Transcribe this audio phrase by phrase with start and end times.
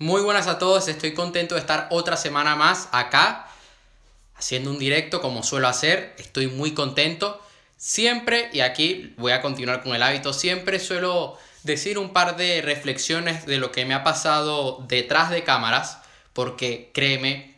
[0.00, 3.46] Muy buenas a todos, estoy contento de estar otra semana más acá
[4.34, 7.40] haciendo un directo como suelo hacer, estoy muy contento.
[7.76, 12.60] Siempre, y aquí voy a continuar con el hábito, siempre suelo decir un par de
[12.60, 15.98] reflexiones de lo que me ha pasado detrás de cámaras,
[16.32, 17.54] porque créeme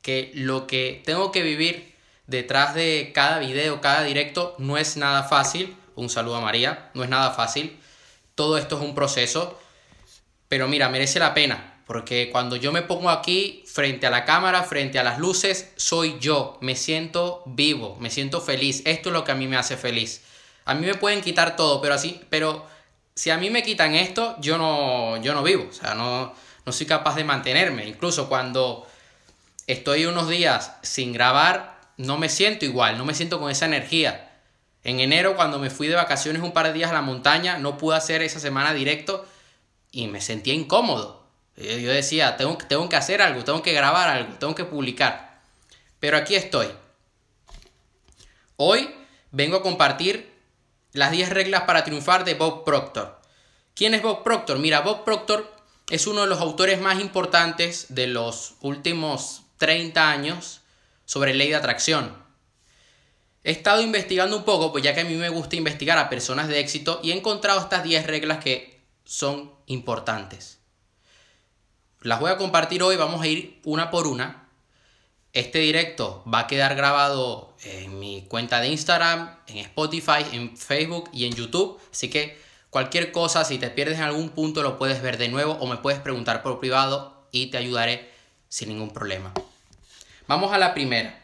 [0.00, 1.92] que lo que tengo que vivir
[2.28, 5.76] detrás de cada video, cada directo, no es nada fácil.
[5.96, 7.76] Un saludo a María, no es nada fácil.
[8.36, 9.58] Todo esto es un proceso
[10.48, 14.62] pero mira, merece la pena, porque cuando yo me pongo aquí frente a la cámara,
[14.62, 18.82] frente a las luces, soy yo, me siento vivo, me siento feliz.
[18.84, 20.22] Esto es lo que a mí me hace feliz.
[20.64, 22.66] A mí me pueden quitar todo, pero así, pero
[23.14, 26.34] si a mí me quitan esto, yo no, yo no vivo, o sea, no,
[26.64, 27.86] no soy capaz de mantenerme.
[27.86, 28.86] Incluso cuando
[29.66, 34.40] estoy unos días sin grabar, no me siento igual, no me siento con esa energía.
[34.84, 37.76] En enero, cuando me fui de vacaciones un par de días a la montaña, no
[37.76, 39.26] pude hacer esa semana directo
[39.90, 41.26] y me sentía incómodo.
[41.56, 45.40] Yo decía, tengo, tengo que hacer algo, tengo que grabar algo, tengo que publicar.
[45.98, 46.68] Pero aquí estoy.
[48.56, 48.88] Hoy
[49.30, 50.32] vengo a compartir
[50.92, 53.20] las 10 reglas para triunfar de Bob Proctor.
[53.74, 54.58] ¿Quién es Bob Proctor?
[54.58, 55.52] Mira, Bob Proctor
[55.90, 60.60] es uno de los autores más importantes de los últimos 30 años
[61.04, 62.16] sobre ley de atracción.
[63.44, 66.48] He estado investigando un poco, pues ya que a mí me gusta investigar a personas
[66.48, 68.77] de éxito y he encontrado estas 10 reglas que
[69.08, 70.58] son importantes.
[72.02, 74.50] Las voy a compartir hoy, vamos a ir una por una.
[75.32, 81.08] Este directo va a quedar grabado en mi cuenta de Instagram, en Spotify, en Facebook
[81.10, 81.80] y en YouTube.
[81.90, 82.38] Así que
[82.68, 85.78] cualquier cosa, si te pierdes en algún punto, lo puedes ver de nuevo o me
[85.78, 88.12] puedes preguntar por privado y te ayudaré
[88.50, 89.32] sin ningún problema.
[90.26, 91.18] Vamos a la primera.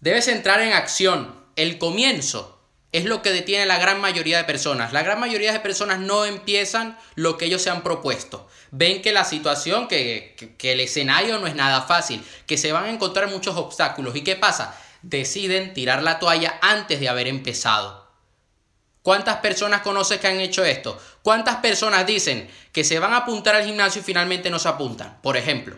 [0.00, 1.32] Debes entrar en acción.
[1.54, 2.51] El comienzo
[2.92, 4.92] es lo que detiene a la gran mayoría de personas.
[4.92, 8.48] La gran mayoría de personas no empiezan lo que ellos se han propuesto.
[8.70, 12.90] Ven que la situación, que, el escenario no es nada fácil, que se van a
[12.90, 14.14] encontrar muchos obstáculos.
[14.14, 14.78] ¿Y qué pasa?
[15.00, 18.02] Deciden tirar la toalla antes de haber empezado.
[19.00, 21.00] ¿Cuántas personas conoces que han hecho esto?
[21.22, 25.18] ¿Cuántas personas dicen que se van a apuntar al gimnasio y finalmente no se apuntan?
[25.22, 25.76] Por ejemplo.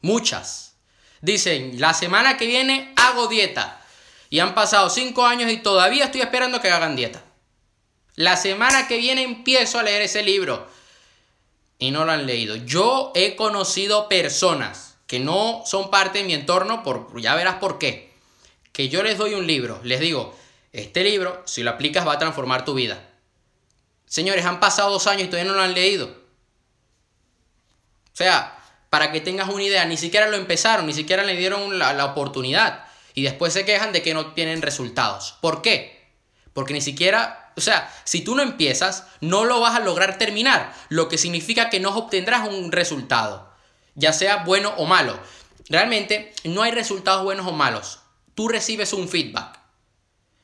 [0.00, 0.76] Muchas.
[1.20, 3.84] Dicen, la semana que viene hago dieta.
[4.30, 7.22] Y han pasado 5 años y todavía estoy esperando que hagan dieta.
[8.14, 10.68] La semana que viene empiezo a leer ese libro.
[11.78, 12.56] Y no lo han leído.
[12.56, 17.78] Yo he conocido personas que no son parte de mi entorno, por, ya verás por
[17.78, 18.12] qué.
[18.72, 20.36] Que yo les doy un libro, les digo,
[20.72, 23.08] este libro, si lo aplicas, va a transformar tu vida.
[24.06, 26.06] Señores, han pasado dos años y todavía no lo han leído.
[26.06, 28.58] O sea,
[28.90, 32.87] para que tengas una idea, ni siquiera lo empezaron, ni siquiera le dieron la oportunidad
[33.18, 35.34] y después se quejan de que no tienen resultados.
[35.40, 36.06] ¿Por qué?
[36.52, 40.72] Porque ni siquiera, o sea, si tú no empiezas, no lo vas a lograr terminar,
[40.88, 43.52] lo que significa que no obtendrás un resultado,
[43.96, 45.18] ya sea bueno o malo.
[45.68, 47.98] Realmente no hay resultados buenos o malos,
[48.36, 49.58] tú recibes un feedback.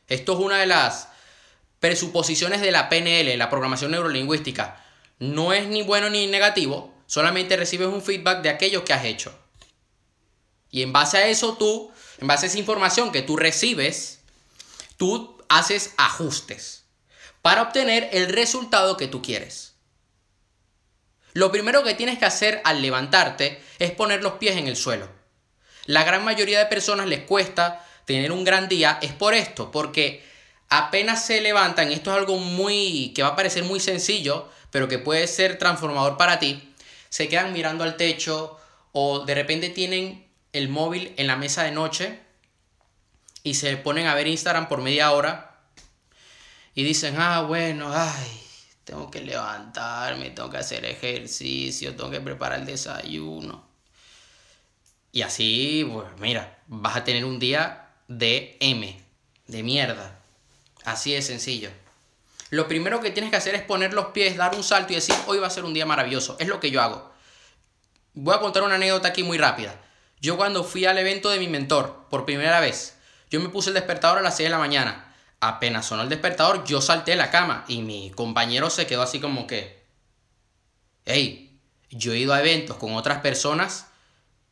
[0.08, 1.10] Esto es una de las
[1.78, 4.84] presuposiciones de la PNL, la programación neurolingüística.
[5.20, 9.32] No es ni bueno ni negativo, solamente recibes un feedback de aquello que has hecho.
[10.74, 14.18] Y en base a eso tú en base a esa información que tú recibes,
[14.96, 16.82] tú haces ajustes
[17.42, 19.74] para obtener el resultado que tú quieres.
[21.32, 25.08] Lo primero que tienes que hacer al levantarte es poner los pies en el suelo.
[25.86, 30.24] La gran mayoría de personas les cuesta tener un gran día es por esto, porque
[30.70, 34.98] apenas se levantan, esto es algo muy que va a parecer muy sencillo, pero que
[34.98, 36.74] puede ser transformador para ti,
[37.10, 38.58] se quedan mirando al techo
[38.90, 40.23] o de repente tienen
[40.54, 42.20] el móvil en la mesa de noche
[43.42, 45.58] y se ponen a ver Instagram por media hora
[46.74, 48.42] y dicen, ah, bueno, ay,
[48.84, 53.66] tengo que levantarme, tengo que hacer ejercicio, tengo que preparar el desayuno.
[55.12, 59.00] Y así, pues mira, vas a tener un día de M,
[59.46, 60.18] de mierda.
[60.84, 61.70] Así de sencillo.
[62.50, 65.14] Lo primero que tienes que hacer es poner los pies, dar un salto y decir,
[65.26, 66.36] hoy va a ser un día maravilloso.
[66.38, 67.12] Es lo que yo hago.
[68.12, 69.80] Voy a contar una anécdota aquí muy rápida.
[70.24, 72.96] Yo cuando fui al evento de mi mentor por primera vez,
[73.30, 75.14] yo me puse el despertador a las 6 de la mañana.
[75.38, 79.20] Apenas sonó el despertador, yo salté de la cama y mi compañero se quedó así
[79.20, 79.84] como que,
[81.04, 81.60] hey,
[81.90, 83.88] yo he ido a eventos con otras personas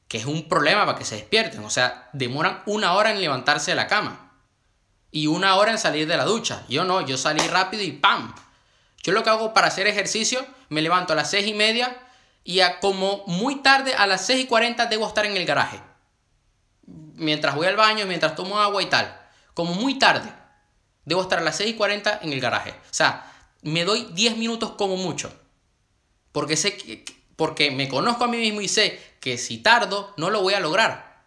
[0.08, 1.64] que es un problema para que se despierten.
[1.64, 4.30] O sea, demoran una hora en levantarse de la cama
[5.10, 6.66] y una hora en salir de la ducha.
[6.68, 8.34] Yo no, yo salí rápido y ¡pam!
[9.02, 11.96] Yo lo que hago para hacer ejercicio, me levanto a las 6 y media
[12.44, 15.80] y a como muy tarde, a las 6 y 40, debo estar en el garaje.
[17.14, 19.20] Mientras voy al baño, mientras tomo agua y tal.
[19.54, 20.32] Como muy tarde,
[21.04, 22.70] debo estar a las 6 y 40 en el garaje.
[22.70, 23.30] O sea,
[23.62, 25.32] me doy 10 minutos como mucho
[26.32, 27.04] Porque sé que,
[27.36, 30.60] porque me conozco a mí mismo y sé que si tardo no lo voy a
[30.60, 31.22] lograr.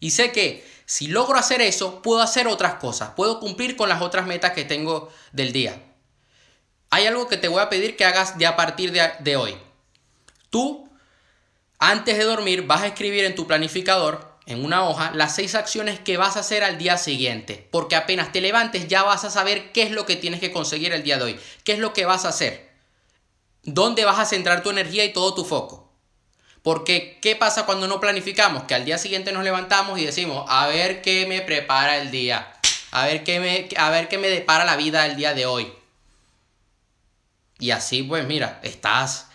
[0.00, 4.02] Y sé que si logro hacer eso, puedo hacer otras cosas, puedo cumplir con las
[4.02, 5.82] otras metas que tengo del día.
[6.90, 9.56] Hay algo que te voy a pedir que hagas de a partir de, de hoy.
[10.50, 10.88] Tú,
[11.78, 16.00] antes de dormir, vas a escribir en tu planificador, en una hoja, las seis acciones
[16.00, 17.68] que vas a hacer al día siguiente.
[17.70, 20.92] Porque apenas te levantes ya vas a saber qué es lo que tienes que conseguir
[20.92, 21.40] el día de hoy.
[21.64, 22.68] ¿Qué es lo que vas a hacer?
[23.62, 25.92] ¿Dónde vas a centrar tu energía y todo tu foco?
[26.62, 28.64] Porque, ¿qué pasa cuando no planificamos?
[28.64, 32.52] Que al día siguiente nos levantamos y decimos, a ver qué me prepara el día.
[32.90, 35.72] A ver qué me, a ver qué me depara la vida el día de hoy.
[37.58, 39.27] Y así, pues mira, estás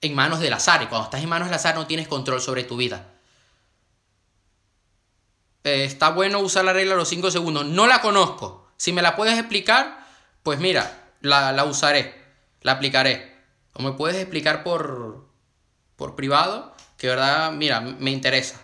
[0.00, 0.82] en manos del azar.
[0.82, 3.06] Y cuando estás en manos del azar no tienes control sobre tu vida.
[5.64, 7.66] Eh, está bueno usar la regla de los 5 segundos.
[7.66, 8.68] No la conozco.
[8.76, 10.06] Si me la puedes explicar,
[10.42, 12.14] pues mira, la, la usaré,
[12.62, 13.36] la aplicaré.
[13.74, 15.26] O me puedes explicar por,
[15.96, 18.60] por privado, que verdad, mira, me interesa.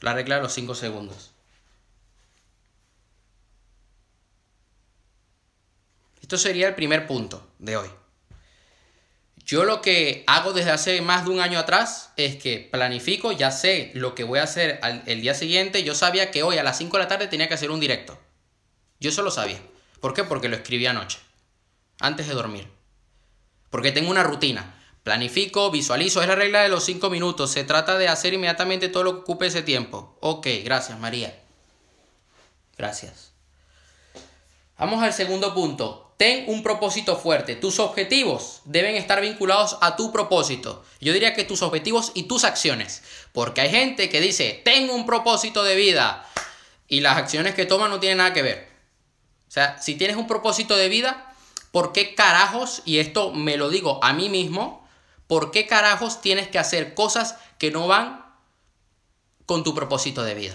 [0.00, 1.32] La regla de los 5 segundos.
[6.20, 7.88] Esto sería el primer punto de hoy.
[9.44, 13.50] Yo lo que hago desde hace más de un año atrás es que planifico, ya
[13.50, 15.82] sé lo que voy a hacer el día siguiente.
[15.82, 18.18] Yo sabía que hoy a las 5 de la tarde tenía que hacer un directo.
[19.00, 19.60] Yo eso lo sabía.
[20.00, 20.24] ¿Por qué?
[20.24, 21.18] Porque lo escribí anoche,
[22.00, 22.68] antes de dormir.
[23.70, 24.78] Porque tengo una rutina.
[25.02, 27.50] Planifico, visualizo, es la regla de los 5 minutos.
[27.50, 30.16] Se trata de hacer inmediatamente todo lo que ocupe ese tiempo.
[30.20, 31.36] Ok, gracias María.
[32.78, 33.32] Gracias.
[34.78, 36.11] Vamos al segundo punto.
[36.22, 37.56] Ten un propósito fuerte.
[37.56, 40.84] Tus objetivos deben estar vinculados a tu propósito.
[41.00, 43.02] Yo diría que tus objetivos y tus acciones.
[43.32, 46.24] Porque hay gente que dice, tengo un propósito de vida.
[46.86, 48.68] Y las acciones que toma no tienen nada que ver.
[49.48, 51.34] O sea, si tienes un propósito de vida,
[51.72, 54.88] ¿por qué carajos, y esto me lo digo a mí mismo,
[55.26, 58.24] ¿por qué carajos tienes que hacer cosas que no van
[59.44, 60.54] con tu propósito de vida?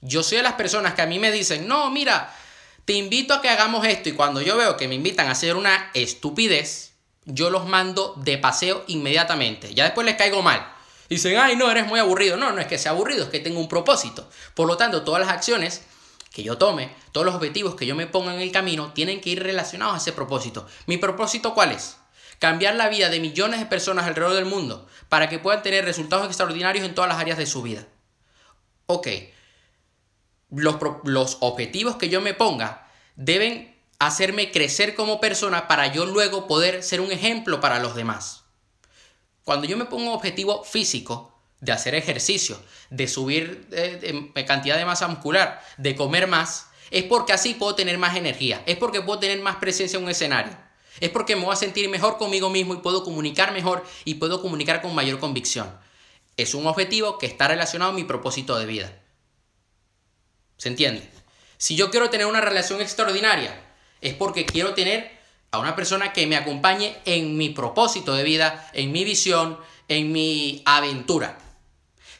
[0.00, 2.34] Yo soy de las personas que a mí me dicen, no, mira,
[2.84, 5.56] te invito a que hagamos esto y cuando yo veo que me invitan a hacer
[5.56, 6.92] una estupidez,
[7.24, 9.74] yo los mando de paseo inmediatamente.
[9.74, 10.70] Ya después les caigo mal.
[11.08, 12.36] Dicen, ay, no, eres muy aburrido.
[12.36, 14.28] No, no es que sea aburrido, es que tengo un propósito.
[14.54, 15.82] Por lo tanto, todas las acciones
[16.32, 19.30] que yo tome, todos los objetivos que yo me ponga en el camino, tienen que
[19.30, 20.66] ir relacionados a ese propósito.
[20.86, 21.96] ¿Mi propósito cuál es?
[22.38, 26.26] Cambiar la vida de millones de personas alrededor del mundo para que puedan tener resultados
[26.26, 27.86] extraordinarios en todas las áreas de su vida.
[28.86, 29.08] Ok,
[30.54, 36.82] los, objetivos que yo me ponga deben hacerme crecer como persona para yo luego poder
[36.82, 38.44] ser un ejemplo para los demás.
[39.44, 41.34] Cuando yo me pongo un objetivo físico,
[41.64, 42.60] de hacer ejercicio,
[42.90, 47.96] de subir eh, cantidad de masa muscular, de comer más, es porque así puedo tener
[47.96, 50.54] más energía, es porque puedo tener más presencia en un escenario,
[51.00, 54.42] es porque me voy a sentir mejor conmigo mismo y puedo comunicar mejor y puedo
[54.42, 55.74] comunicar con mayor convicción.
[56.36, 59.03] Es un objetivo que está relacionado a mi propósito de vida.
[60.64, 61.06] ¿Se entiende?
[61.58, 63.54] Si yo quiero tener una relación extraordinaria,
[64.00, 65.10] es porque quiero tener
[65.50, 69.58] a una persona que me acompañe en mi propósito de vida, en mi visión,
[69.88, 71.36] en mi aventura.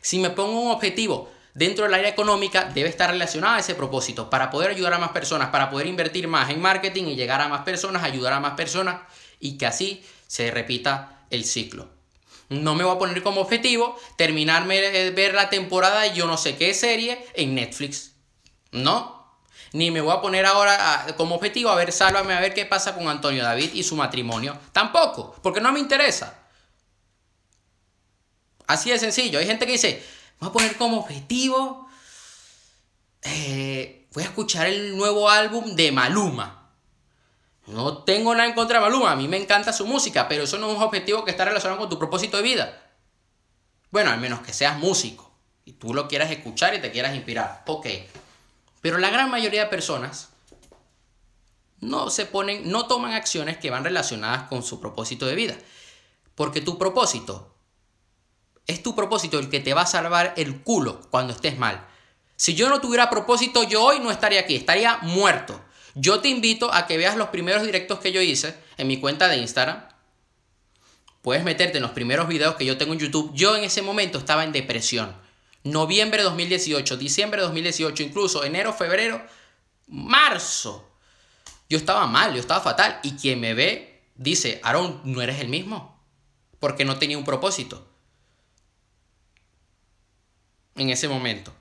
[0.03, 4.29] Si me pongo un objetivo dentro del área económica, debe estar relacionado a ese propósito
[4.29, 7.49] para poder ayudar a más personas, para poder invertir más en marketing y llegar a
[7.49, 9.01] más personas, ayudar a más personas
[9.41, 11.89] y que así se repita el ciclo.
[12.51, 16.37] No me voy a poner como objetivo terminarme de ver la temporada de yo no
[16.37, 18.14] sé qué serie en Netflix.
[18.75, 19.15] No.
[19.73, 22.95] Ni me voy a poner ahora como objetivo a ver, sálvame a ver qué pasa
[22.95, 24.59] con Antonio David y su matrimonio.
[24.73, 26.39] Tampoco, porque no me interesa.
[28.67, 29.39] Así de sencillo.
[29.39, 30.05] Hay gente que dice,
[30.39, 31.89] voy a poner como objetivo,
[33.23, 36.71] eh, voy a escuchar el nuevo álbum de Maluma.
[37.67, 40.59] No tengo nada en contra de Maluma, a mí me encanta su música, pero eso
[40.59, 42.93] no es un objetivo que está relacionado con tu propósito de vida.
[43.91, 45.33] Bueno, al menos que seas músico
[45.65, 47.63] y tú lo quieras escuchar y te quieras inspirar.
[47.67, 47.87] Ok.
[48.85, 50.29] Pero la gran mayoría de personas
[51.81, 55.57] no se ponen, no toman acciones que van relacionadas con su propósito de vida.
[56.35, 57.57] Porque tu propósito
[58.67, 61.89] es tu propósito el que te va a salvar el culo cuando estés mal.
[62.37, 65.65] Si yo no tuviera propósito, yo hoy no estaría aquí, estaría muerto.
[65.95, 69.29] Yo te invito a que veas los primeros directos que yo hice en mi cuenta
[69.29, 69.89] de Instagram.
[71.23, 73.33] Puedes meterte en los primeros videos que yo tengo en YouTube.
[73.33, 75.24] Yo en ese momento estaba en depresión
[75.65, 79.25] noviembre de 2018, diciembre de 2018, incluso enero, febrero,
[79.89, 80.89] marzo.
[81.69, 83.01] Yo estaba mal, yo estaba fatal.
[83.03, 85.99] Y quien me ve dice, Aaron, no eres el mismo.
[86.61, 87.87] Porque no tenía un propósito.
[90.77, 91.53] En ese momento.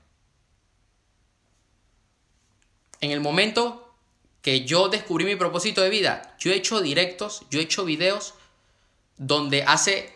[3.00, 3.96] En el momento
[4.42, 8.34] que yo descubrí mi propósito de vida, yo he hecho directos, yo he hecho videos
[9.18, 10.14] donde hace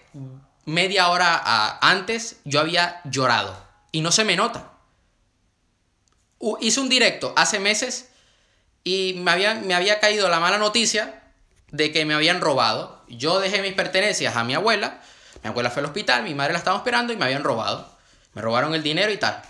[0.66, 3.67] media hora antes yo había llorado
[3.98, 4.74] y no se me nota.
[6.62, 8.10] hice un directo hace meses
[8.84, 11.24] y me había, me había caído la mala noticia
[11.72, 13.04] de que me habían robado.
[13.08, 15.02] Yo dejé mis pertenencias a mi abuela,
[15.42, 17.92] mi abuela fue al hospital, mi madre la estaba esperando y me habían robado.
[18.36, 19.42] Me robaron el dinero y tal.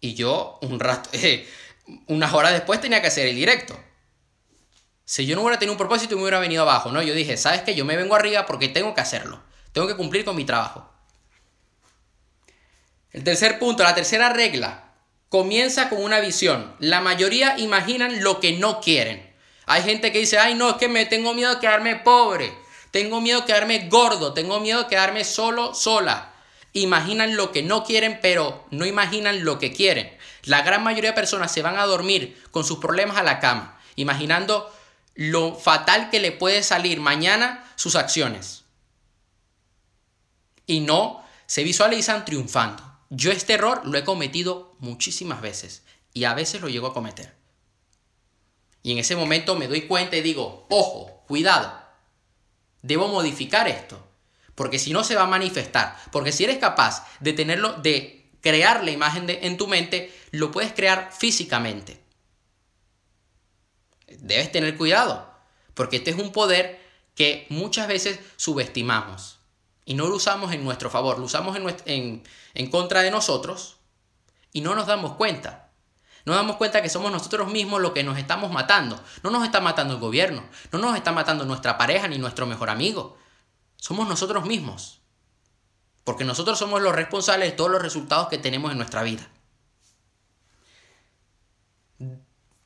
[0.00, 1.10] Y yo un rato,
[2.08, 3.78] unas horas después tenía que hacer el directo.
[5.04, 7.02] Si yo no hubiera tenido un propósito, me hubiera venido abajo, ¿no?
[7.02, 7.76] Yo dije, ¿sabes qué?
[7.76, 9.40] Yo me vengo arriba porque tengo que hacerlo.
[9.70, 10.90] Tengo que cumplir con mi trabajo.
[13.12, 14.84] El tercer punto, la tercera regla,
[15.28, 16.74] comienza con una visión.
[16.78, 19.34] La mayoría imaginan lo que no quieren.
[19.66, 22.52] Hay gente que dice, ay no, es que me tengo miedo de quedarme pobre,
[22.90, 26.32] tengo miedo de quedarme gordo, tengo miedo de quedarme solo, sola.
[26.72, 30.16] Imaginan lo que no quieren, pero no imaginan lo que quieren.
[30.44, 33.80] La gran mayoría de personas se van a dormir con sus problemas a la cama,
[33.96, 34.72] imaginando
[35.14, 38.64] lo fatal que le puede salir mañana sus acciones.
[40.66, 42.89] Y no se visualizan triunfando.
[43.10, 45.82] Yo este error lo he cometido muchísimas veces
[46.14, 47.34] y a veces lo llego a cometer.
[48.82, 51.72] Y en ese momento me doy cuenta y digo, ojo, cuidado,
[52.82, 54.02] debo modificar esto,
[54.54, 58.84] porque si no se va a manifestar, porque si eres capaz de tenerlo, de crear
[58.84, 62.00] la imagen de, en tu mente, lo puedes crear físicamente.
[64.06, 65.34] Debes tener cuidado,
[65.74, 66.80] porque este es un poder
[67.16, 69.39] que muchas veces subestimamos
[69.84, 71.56] y no lo usamos en nuestro favor, lo usamos
[71.86, 72.22] en,
[72.54, 73.78] en, contra de nosotros
[74.52, 75.68] y no nos damos cuenta.
[76.26, 79.02] No damos cuenta que somos nosotros mismos los que nos estamos matando.
[79.22, 82.68] No nos está matando el gobierno, no nos está matando nuestra pareja ni nuestro mejor
[82.68, 83.16] amigo.
[83.76, 85.00] Somos nosotros mismos.
[86.04, 89.28] Porque nosotros somos los responsables de todos los resultados que tenemos en nuestra vida.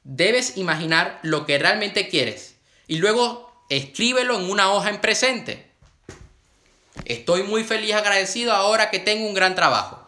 [0.03, 2.57] Debes imaginar lo que realmente quieres
[2.87, 5.64] y luego escríbelo en una hoja en presente.
[7.05, 10.07] Estoy muy feliz agradecido ahora que tengo un gran trabajo.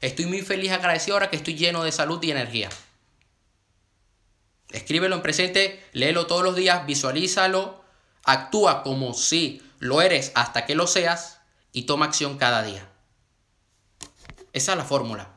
[0.00, 2.70] Estoy muy feliz agradecido ahora que estoy lleno de salud y energía.
[4.70, 7.82] Escríbelo en presente, léelo todos los días, visualízalo,
[8.24, 11.40] actúa como si lo eres hasta que lo seas
[11.72, 12.88] y toma acción cada día.
[14.52, 15.30] Esa es la fórmula.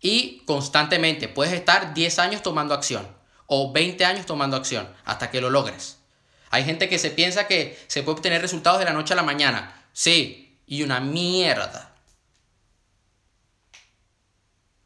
[0.00, 3.06] Y constantemente puedes estar 10 años tomando acción
[3.46, 5.98] o 20 años tomando acción hasta que lo logres.
[6.50, 9.22] Hay gente que se piensa que se puede obtener resultados de la noche a la
[9.22, 9.77] mañana.
[9.98, 11.92] Sí, y una mierda.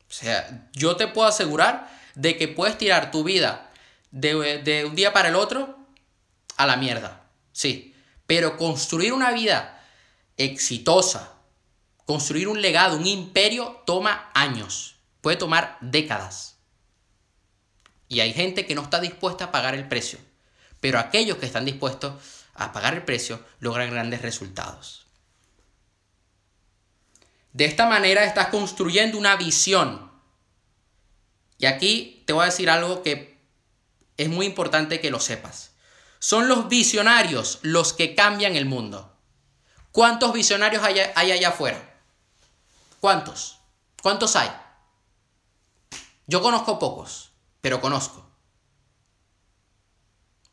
[0.09, 3.71] O sea, yo te puedo asegurar de que puedes tirar tu vida
[4.11, 5.77] de, de, un día para el otro
[6.57, 7.27] a la mierda.
[7.53, 7.95] Sí,
[8.27, 9.85] pero construir una vida
[10.39, 11.35] exitosa,
[12.07, 16.57] construir un legado, un imperio, toma años, puede tomar décadas.
[18.09, 20.19] Y hay gente que no está dispuesta a pagar el precio,
[20.81, 25.07] pero aquellos que están dispuestos a pagar el precio logran grandes resultados.
[27.53, 30.11] De esta manera estás construyendo una visión.
[31.59, 33.39] Y aquí te voy a decir algo que
[34.17, 35.73] es muy importante que lo sepas.
[36.19, 39.17] Son los visionarios los que cambian el mundo.
[39.91, 42.01] ¿Cuántos visionarios hay, allá afuera?
[43.01, 43.59] ¿Cuántos?
[44.03, 44.51] ¿Cuántos hay?
[46.27, 48.27] Yo conozco pocos, pero conozco.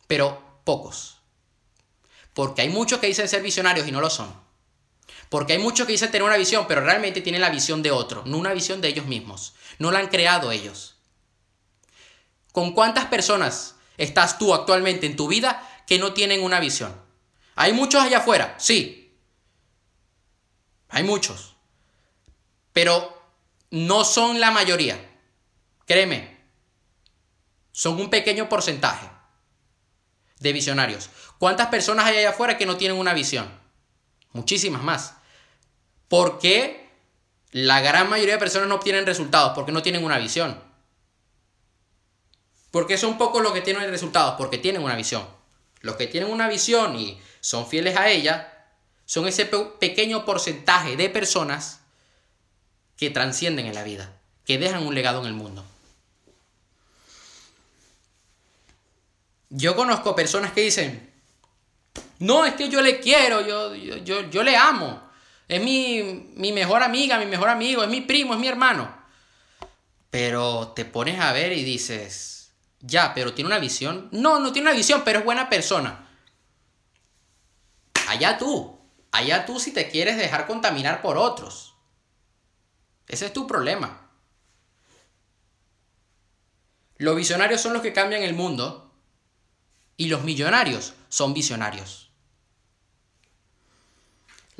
[0.07, 1.18] Pero pocos.
[2.33, 4.33] Porque hay muchos que dicen ser visionarios y no lo son.
[5.29, 8.23] Porque hay muchos que dicen tener una visión, pero realmente tienen la visión de otro,
[8.25, 9.53] no una visión de ellos mismos.
[9.77, 10.97] No la han creado ellos.
[12.51, 16.95] ¿Con cuántas personas estás tú actualmente en tu vida que no tienen una visión?
[17.55, 18.55] ¿Hay muchos allá afuera?
[18.57, 19.17] Sí.
[20.89, 21.55] Hay muchos.
[22.73, 23.21] Pero
[23.69, 24.97] no son la mayoría.
[25.85, 26.39] Créeme.
[27.71, 29.09] Son un pequeño porcentaje
[30.39, 31.09] de visionarios.
[31.39, 33.49] ¿Cuántas personas hay allá afuera que no tienen una visión?
[34.33, 35.13] Muchísimas más.
[36.09, 36.89] ¿Por qué
[37.51, 39.53] la gran mayoría de personas no obtienen resultados?
[39.55, 40.61] Porque no tienen una visión.
[42.71, 45.25] Porque son pocos los que tienen resultados, porque tienen una visión.
[45.79, 48.67] Los que tienen una visión y son fieles a ella,
[49.05, 51.79] son ese pequeño porcentaje de personas
[52.97, 54.13] que trascienden en la vida,
[54.45, 55.65] que dejan un legado en el mundo.
[59.49, 61.08] Yo conozco personas que dicen,
[62.19, 65.09] no, es que yo le quiero, yo, yo, yo, yo le amo,
[65.47, 68.93] es mi, mi mejor amiga, mi mejor amigo, es mi primo, es mi hermano.
[70.09, 74.09] Pero te pones a ver y dices, ya, pero tiene una visión.
[74.11, 76.07] No, no tiene una visión, pero es buena persona.
[78.07, 78.79] Allá tú,
[79.11, 81.75] allá tú si te quieres dejar contaminar por otros.
[83.07, 84.09] Ese es tu problema.
[86.97, 88.93] Los visionarios son los que cambian el mundo
[89.95, 92.08] y los millonarios son visionarios.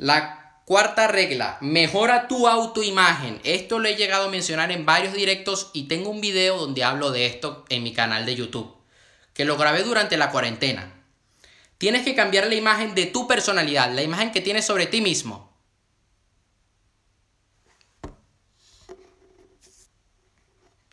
[0.00, 3.38] La cuarta regla, mejora tu autoimagen.
[3.44, 7.10] Esto lo he llegado a mencionar en varios directos y tengo un video donde hablo
[7.10, 8.74] de esto en mi canal de YouTube,
[9.34, 11.04] que lo grabé durante la cuarentena.
[11.76, 15.54] Tienes que cambiar la imagen de tu personalidad, la imagen que tienes sobre ti mismo.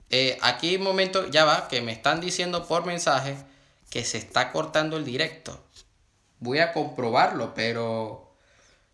[0.09, 3.37] Eh, aquí un momento, ya va, que me están diciendo por mensaje
[3.89, 5.63] que se está cortando el directo.
[6.39, 8.26] Voy a comprobarlo, pero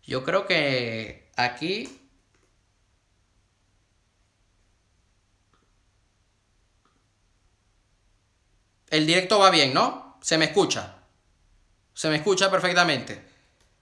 [0.06, 2.00] yo creo que aquí...
[8.90, 10.18] El directo va bien, ¿no?
[10.22, 10.94] Se me escucha.
[11.94, 13.20] Se me escucha perfectamente.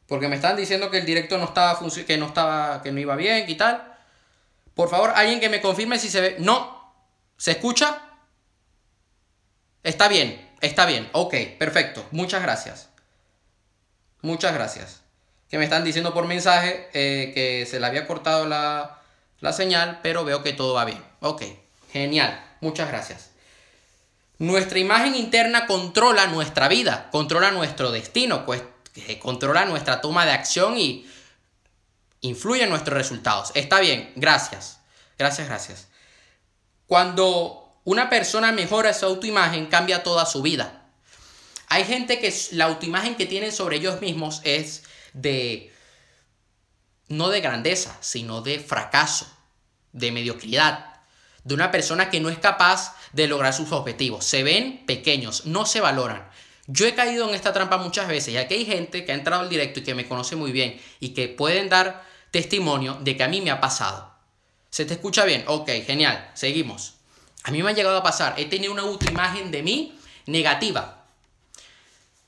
[0.07, 3.15] Porque me están diciendo que el directo no estaba que no estaba que no iba
[3.15, 3.95] bien y tal.
[4.75, 6.37] Por favor, alguien que me confirme si se ve.
[6.39, 6.83] No,
[7.43, 8.01] ¿Se escucha?
[9.83, 11.11] Está bien, está bien.
[11.13, 12.07] Ok, perfecto.
[12.13, 12.89] Muchas gracias.
[14.21, 15.02] Muchas gracias.
[15.53, 19.03] Que me están diciendo por mensaje eh, que se le había cortado la,
[19.41, 21.05] la señal, pero veo que todo va bien.
[21.21, 21.43] Ok,
[21.93, 22.43] genial.
[22.63, 23.33] Muchas gracias.
[24.39, 28.63] Nuestra imagen interna controla nuestra vida, controla nuestro destino, pues,
[29.21, 31.07] controla nuestra toma de acción y
[32.23, 33.53] influye en nuestros resultados.
[33.55, 34.81] Está bien, gracias.
[35.19, 35.89] Gracias, gracias.
[36.87, 40.87] Cuando una persona mejora su autoimagen, cambia toda su vida.
[41.69, 44.82] Hay gente que la autoimagen que tienen sobre ellos mismos es
[45.13, 45.73] de,
[47.09, 49.27] no de grandeza, sino de fracaso,
[49.93, 51.01] de mediocridad,
[51.45, 54.25] de una persona que no es capaz de lograr sus objetivos.
[54.25, 56.29] Se ven pequeños, no se valoran.
[56.67, 59.43] Yo he caído en esta trampa muchas veces y aquí hay gente que ha entrado
[59.43, 63.25] al directo y que me conoce muy bien y que pueden dar testimonio de que
[63.25, 64.13] a mí me ha pasado.
[64.71, 65.45] ¿Se te escucha bien?
[65.49, 66.31] Ok, genial.
[66.35, 66.95] Seguimos.
[67.43, 68.35] A mí me ha llegado a pasar.
[68.39, 71.05] He tenido una autoimagen de mí negativa.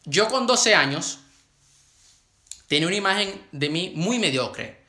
[0.05, 1.21] Yo con 12 años
[2.75, 4.85] tenía una imagen de mí muy mediocre.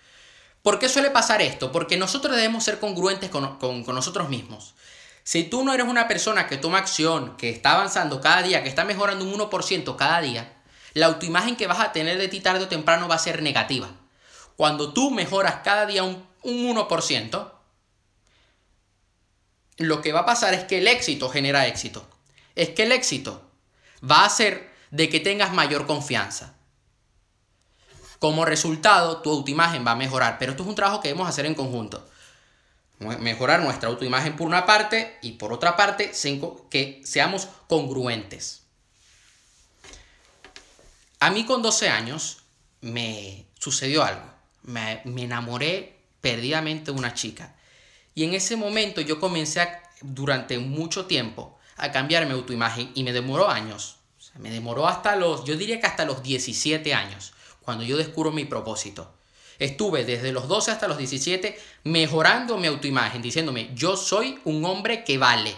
[0.62, 1.72] ¿Por qué suele pasar esto?
[1.72, 4.74] Porque nosotros debemos ser congruentes con, con, nosotros mismos.
[5.24, 8.70] Si tú no eres una persona que toma acción, que está avanzando cada día, que
[8.70, 10.53] está mejorando un 1% cada día,
[10.94, 13.90] la autoimagen que vas a tener de ti tarde o temprano va a ser negativa.
[14.55, 17.51] Cuando tú mejoras cada día un un 1%,
[19.77, 22.07] lo que va a pasar es que el éxito genera éxito.
[22.55, 23.51] Es que el éxito
[24.09, 26.54] va a hacer de que tengas mayor confianza.
[28.25, 31.46] Como resultado, tu autoimagen va a mejorar, pero esto es un trabajo que debemos hacer
[31.46, 32.09] en conjunto.
[32.98, 36.11] Mejorar nuestra autoimagen por una parte y por otra parte
[36.72, 38.64] que seamos congruentes.
[41.20, 42.40] A mí con 12 años
[42.81, 44.25] me sucedió algo.
[44.64, 47.55] Me, enamoré perdidamente una chica.
[48.16, 49.70] Y en ese momento yo comencé
[50.01, 53.98] durante mucho tiempo a cambiar mi autoimagen y me demoró años.
[54.40, 57.34] me demoró hasta los, yo diría que hasta los 17 años,
[57.66, 59.12] cuando yo descubro mi propósito.
[59.60, 65.04] Estuve desde los 12 hasta los 17 mejorando mi autoimagen, diciéndome, yo soy un hombre
[65.04, 65.56] que vale,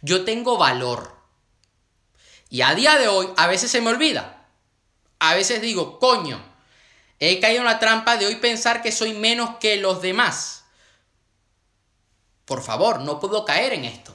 [0.00, 1.16] yo tengo valor.
[2.48, 4.46] Y a día de hoy a veces se me olvida.
[5.18, 6.52] A veces digo, coño,
[7.24, 10.64] He caído en la trampa de hoy pensar que soy menos que los demás.
[12.44, 14.12] Por favor, no puedo caer en esto.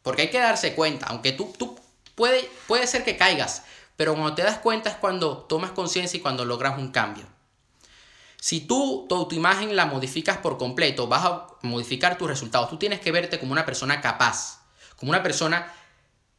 [0.00, 1.76] Porque hay que darse cuenta, aunque tú, tú
[2.14, 3.64] puede, puede ser que caigas,
[3.96, 7.26] pero cuando te das cuenta es cuando tomas conciencia y cuando logras un cambio.
[8.38, 12.68] Si tú tu autoimagen la modificas por completo, vas a modificar tus resultados.
[12.68, 14.60] Tú tienes que verte como una persona capaz,
[14.96, 15.72] como una persona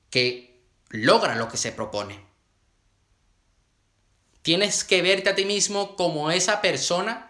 [0.10, 2.26] que logra lo que se propone.
[4.42, 7.30] Tienes que verte a ti mismo como esa persona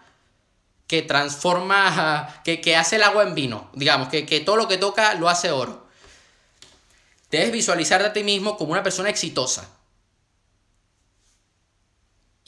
[0.85, 5.15] que transforma, que, hace el agua en vino, digamos, que, que todo lo que toca
[5.15, 5.87] lo hace oro.
[7.31, 9.76] Debes visualizarte a ti mismo como una persona exitosa.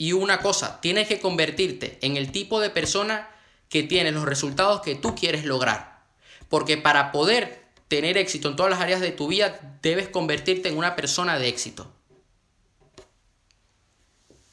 [0.00, 3.28] Y una cosa, tienes que convertirte en el tipo de persona
[3.68, 6.06] que tiene los resultados que tú quieres lograr.
[6.48, 10.78] Porque para poder tener éxito en todas las áreas de tu vida, debes convertirte en
[10.78, 11.92] una persona de éxito.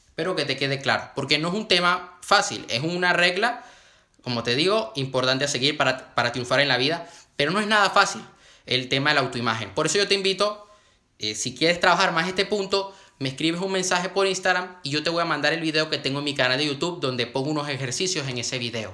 [0.08, 3.64] Espero que te quede claro, porque no es un tema fácil, es una regla,
[4.24, 7.08] como te digo, importante a seguir para, triunfar en la vida,
[7.38, 8.22] pero no es nada fácil
[8.66, 9.74] el tema de la autoimagen.
[9.74, 10.68] Por eso yo te invito,
[11.20, 15.04] eh, si quieres trabajar más este punto, me escribes un mensaje por Instagram y yo
[15.04, 17.50] te voy a mandar el video que tengo en mi canal de YouTube donde pongo
[17.50, 18.94] unos ejercicios en ese video.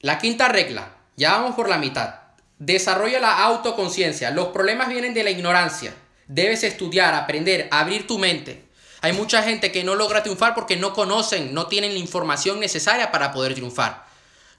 [0.00, 2.14] La quinta regla, ya vamos por la mitad.
[2.58, 4.30] Desarrolla la autoconciencia.
[4.30, 5.94] Los problemas vienen de la ignorancia.
[6.28, 8.64] Debes estudiar, aprender, abrir tu mente.
[9.02, 13.12] Hay mucha gente que no logra triunfar porque no conocen, no tienen la información necesaria
[13.12, 14.06] para poder triunfar.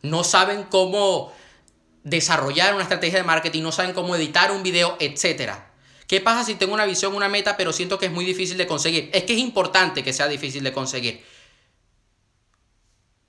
[0.02, 1.34] No saben cómo
[2.10, 5.52] desarrollar una estrategia de marketing, no saben cómo editar un video, etc.
[6.08, 8.66] ¿Qué pasa si tengo una visión, una meta, pero siento que es muy difícil de
[8.66, 9.10] conseguir?
[9.14, 11.24] Es que es importante que sea difícil de conseguir.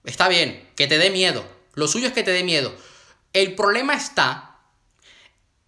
[0.05, 1.45] Está bien, que te dé miedo.
[1.75, 2.73] Lo suyo es que te dé miedo.
[3.33, 4.61] El problema está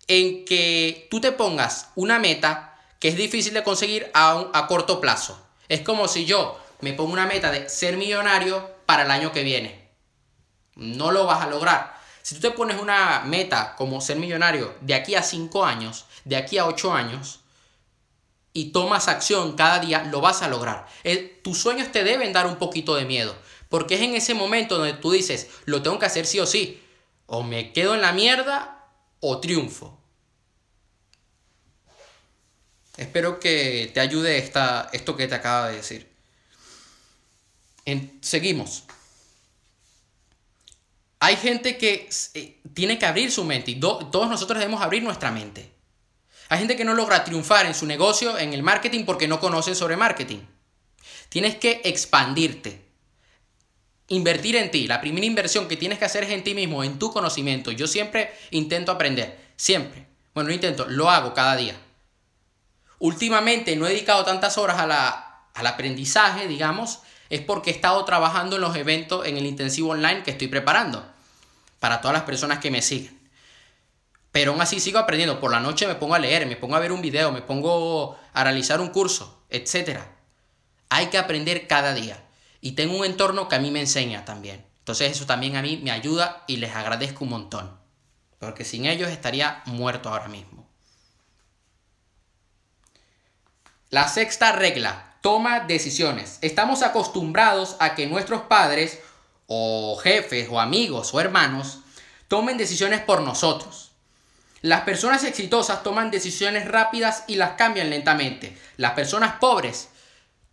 [0.06, 5.00] en que tú te pongas una meta que es difícil de conseguir a, a corto
[5.00, 5.44] plazo.
[5.68, 9.42] Es como si yo me pongo una meta de ser millonario para el año que
[9.42, 9.88] viene.
[10.76, 11.99] No lo vas a lograr.
[12.22, 16.36] Si tú te pones una meta como ser millonario de aquí a 5 años, de
[16.36, 17.40] aquí a 8 años,
[18.52, 20.86] y tomas acción cada día, lo vas a lograr.
[21.42, 23.36] tus sueños te deben dar un poquito de miedo,
[23.68, 26.82] porque es en ese momento donde tú dices, lo tengo que hacer sí o sí,
[27.26, 28.86] o me quedo en la mierda
[29.20, 29.96] o triunfo.
[32.96, 36.08] Espero que te ayude esta, esto que te acabo de decir.
[38.20, 38.84] seguimos.
[41.20, 45.30] Hay gente que eh, tiene que abrir su mente y todos nosotros debemos abrir nuestra
[45.30, 45.70] mente.
[46.48, 49.74] Hay gente que no logra triunfar en su negocio, en el marketing, porque no conoce
[49.74, 50.40] sobre marketing.
[51.28, 52.82] Tienes que expandirte.
[54.08, 54.88] Invertir en ti.
[54.88, 57.70] La primera inversión que tienes que hacer es en ti mismo, en tu conocimiento.
[57.70, 59.38] Yo siempre intento aprender.
[59.56, 60.06] Siempre.
[60.34, 61.76] Bueno, no intento, lo hago cada día.
[62.98, 68.62] Últimamente no he dedicado tantas horas al aprendizaje, digamos, es porque he estado trabajando en
[68.62, 71.08] los eventos en el intensivo online que estoy preparando
[71.78, 73.18] para todas las personas que me siguen.
[74.32, 75.40] Pero aún así sigo aprendiendo.
[75.40, 78.18] Por la noche me pongo a leer, me pongo a ver un video, me pongo
[78.32, 80.00] a realizar un curso, etc.
[80.88, 82.22] Hay que aprender cada día.
[82.60, 84.66] Y tengo un entorno que a mí me enseña también.
[84.80, 87.78] Entonces eso también a mí me ayuda y les agradezco un montón.
[88.38, 90.68] Porque sin ellos estaría muerto ahora mismo.
[93.90, 96.38] La sexta regla toma decisiones.
[96.40, 98.98] Estamos acostumbrados a que nuestros padres
[99.46, 101.80] o jefes o amigos o hermanos
[102.28, 103.90] tomen decisiones por nosotros.
[104.62, 108.56] Las personas exitosas toman decisiones rápidas y las cambian lentamente.
[108.76, 109.88] Las personas pobres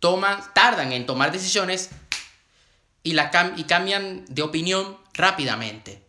[0.00, 1.90] toman, tardan en tomar decisiones
[3.02, 3.16] y,
[3.56, 6.02] y cambian de opinión rápidamente.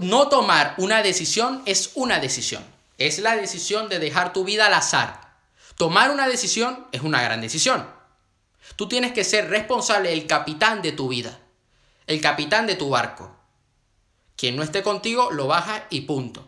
[0.00, 2.62] no tomar una decisión es una decisión.
[2.98, 5.19] Es la decisión de dejar tu vida al azar.
[5.80, 7.88] Tomar una decisión es una gran decisión.
[8.76, 11.40] Tú tienes que ser responsable, el capitán de tu vida,
[12.06, 13.34] el capitán de tu barco.
[14.36, 16.46] Quien no esté contigo, lo baja y punto.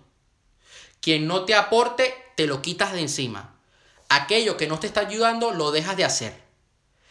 [1.00, 3.54] Quien no te aporte, te lo quitas de encima.
[4.10, 6.38] Aquello que no te está ayudando, lo dejas de hacer.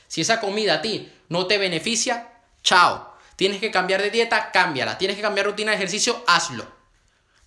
[0.07, 3.15] Si esa comida a ti no te beneficia, chao.
[3.35, 4.99] Tienes que cambiar de dieta, cámbiala.
[4.99, 6.67] Tienes que cambiar rutina de ejercicio, hazlo.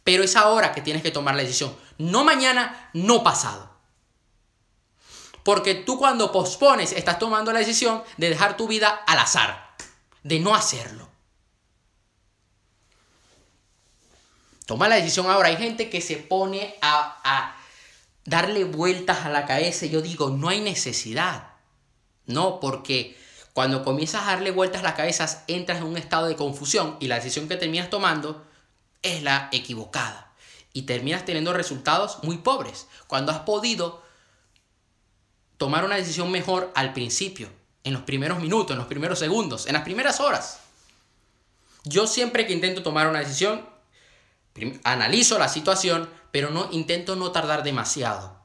[0.02, 1.76] Pero es ahora que tienes que tomar la decisión.
[1.96, 3.73] No mañana, no pasado.
[5.44, 9.76] Porque tú cuando pospones estás tomando la decisión de dejar tu vida al azar,
[10.22, 11.08] de no hacerlo.
[14.66, 15.48] Toma la decisión ahora.
[15.48, 17.54] Hay gente que se pone a,
[18.24, 19.84] darle vueltas a la cabeza.
[19.84, 21.48] Yo digo, no hay necesidad.
[22.24, 23.18] No, porque
[23.52, 27.08] cuando comienzas a darle vueltas a la cabeza entras en un estado de confusión y
[27.08, 28.46] la decisión que terminas tomando
[29.02, 30.32] es la equivocada.
[30.72, 32.86] Y terminas teniendo resultados muy pobres.
[33.06, 34.03] Cuando has podido
[35.64, 37.48] tomar una decisión mejor al principio,
[37.84, 40.60] en los primeros minutos, en los primeros segundos, en las primeras horas.
[41.84, 43.66] Yo siempre que intento tomar una decisión,
[44.82, 48.38] analizo la situación, pero no intento no tardar demasiado.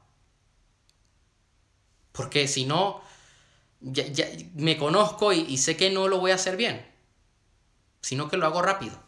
[2.12, 3.02] Porque si no,
[3.82, 4.06] ya,
[4.54, 6.90] me conozco y, y sé que no lo voy a hacer bien,
[8.00, 8.98] sino que lo hago rápido.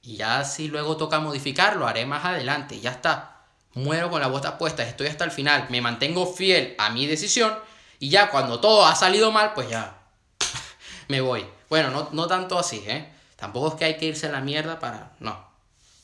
[0.00, 3.33] Y ya si luego toca modificarlo, haré más adelante, ya está
[3.74, 7.56] muero con la bota puesta, estoy hasta el final, me mantengo fiel a mi decisión
[7.98, 9.98] y ya cuando todo ha salido mal, pues ya
[11.08, 11.46] me voy.
[11.68, 13.08] Bueno, no, no tanto así, ¿eh?
[13.36, 15.12] Tampoco es que hay que irse a la mierda para...
[15.20, 15.46] No,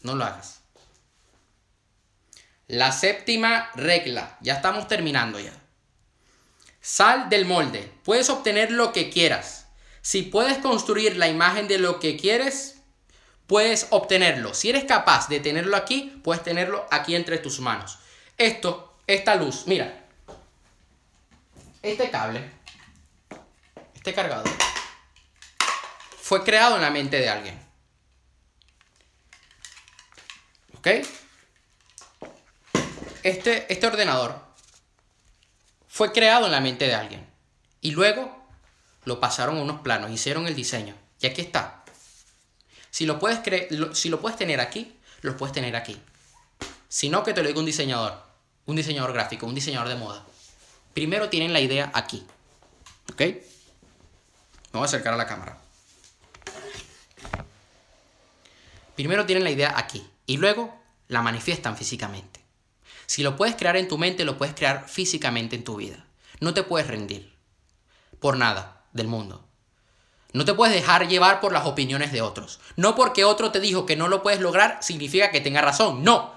[0.02, 0.60] no lo hagas.
[2.66, 5.52] La séptima regla, ya estamos terminando ya.
[6.80, 9.66] Sal del molde, puedes obtener lo que quieras.
[10.02, 12.79] Si puedes construir la imagen de lo que quieres,
[13.50, 14.54] puedes obtenerlo.
[14.54, 17.98] Si eres capaz de tenerlo aquí, puedes tenerlo aquí entre tus manos.
[18.38, 20.06] Esto, esta luz, mira.
[21.82, 22.48] Este cable,
[23.92, 24.48] este cargador,
[26.22, 27.60] fue creado en la mente de alguien.
[30.78, 30.86] ¿Ok?
[33.24, 34.40] Este, este ordenador
[35.88, 37.28] fue creado en la mente de alguien.
[37.80, 38.46] Y luego
[39.06, 40.94] lo pasaron a unos planos, hicieron el diseño.
[41.20, 41.79] Y aquí está.
[42.90, 43.40] Si lo puedes,
[43.96, 46.00] si lo puedes tener aquí, lo puedes tener aquí.
[46.88, 48.20] Si no, que te lo diga un diseñador,
[48.66, 50.24] un diseñador gráfico, un diseñador de moda.
[50.94, 52.26] Primero tienen la idea aquí.
[53.12, 53.20] ¿Ok?
[53.20, 53.40] Me
[54.72, 55.58] voy a acercar a la cámara.
[58.96, 60.06] Primero tienen la idea aquí.
[60.26, 62.40] y luego la manifiestan físicamente.
[63.06, 66.06] Si lo puedes crear en tu mente, lo puedes crear físicamente en tu vida.
[66.38, 67.34] No te puedes rendir
[68.20, 69.49] por nada del mundo.
[70.32, 72.60] No te puedes dejar llevar por las opiniones de otros.
[72.76, 76.04] No porque otro te dijo que no lo puedes lograr significa que tenga razón.
[76.04, 76.34] No.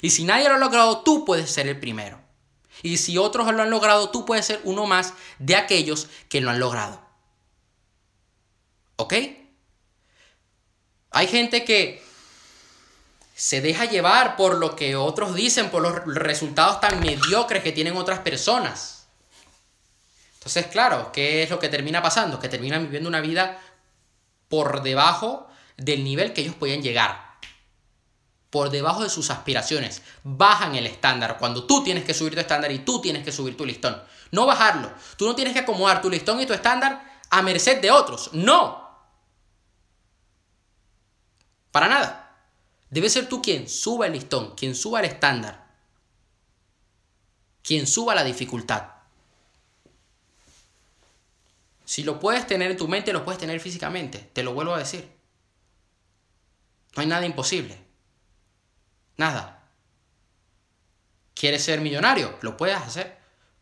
[0.00, 2.20] Y si nadie lo ha logrado, tú puedes ser el primero.
[2.82, 6.50] Y si otros lo han logrado, tú puedes ser uno más de aquellos que lo
[6.50, 7.00] han logrado.
[8.96, 9.14] ¿Ok?
[11.10, 12.04] Hay gente que
[13.34, 17.96] se deja llevar por lo que otros dicen, por los resultados tan mediocres que tienen
[17.96, 18.95] otras personas.
[20.46, 22.38] Entonces, claro, ¿qué es lo que termina pasando?
[22.38, 23.60] Que terminan viviendo una vida
[24.46, 27.34] por debajo del nivel que ellos pueden llegar.
[28.50, 30.02] Por debajo de sus aspiraciones.
[30.22, 33.56] Bajan el estándar cuando tú tienes que subir tu estándar y tú tienes que subir
[33.56, 34.00] tu listón.
[34.30, 34.92] No bajarlo.
[35.16, 38.30] Tú no tienes que acomodar tu listón y tu estándar a merced de otros.
[38.32, 38.88] No.
[41.72, 42.38] Para nada.
[42.88, 45.66] Debe ser tú quien suba el listón, quien suba el estándar,
[47.64, 48.95] quien suba la dificultad.
[51.86, 54.18] Si lo puedes tener en tu mente, lo puedes tener físicamente.
[54.18, 55.08] Te lo vuelvo a decir.
[56.96, 57.78] No hay nada imposible.
[59.16, 59.62] Nada.
[61.32, 62.36] ¿Quieres ser millonario?
[62.42, 63.16] Lo puedes hacer.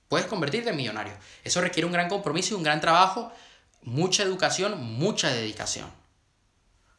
[0.09, 1.13] Puedes convertirte en millonario.
[1.45, 3.31] Eso requiere un gran compromiso y un gran trabajo,
[3.83, 5.91] mucha educación, mucha dedicación.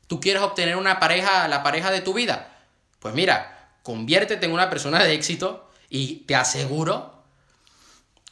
[0.06, 2.54] ¿Tú quieres obtener una pareja, la pareja de tu vida?
[3.00, 7.24] Pues mira, conviértete en una persona de éxito y te aseguro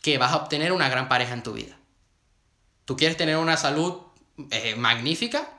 [0.04, 1.76] que vas a obtener una gran pareja en tu vida.
[2.86, 4.02] ¿Tú quieres tener una salud
[4.52, 5.50] eh, magnífica?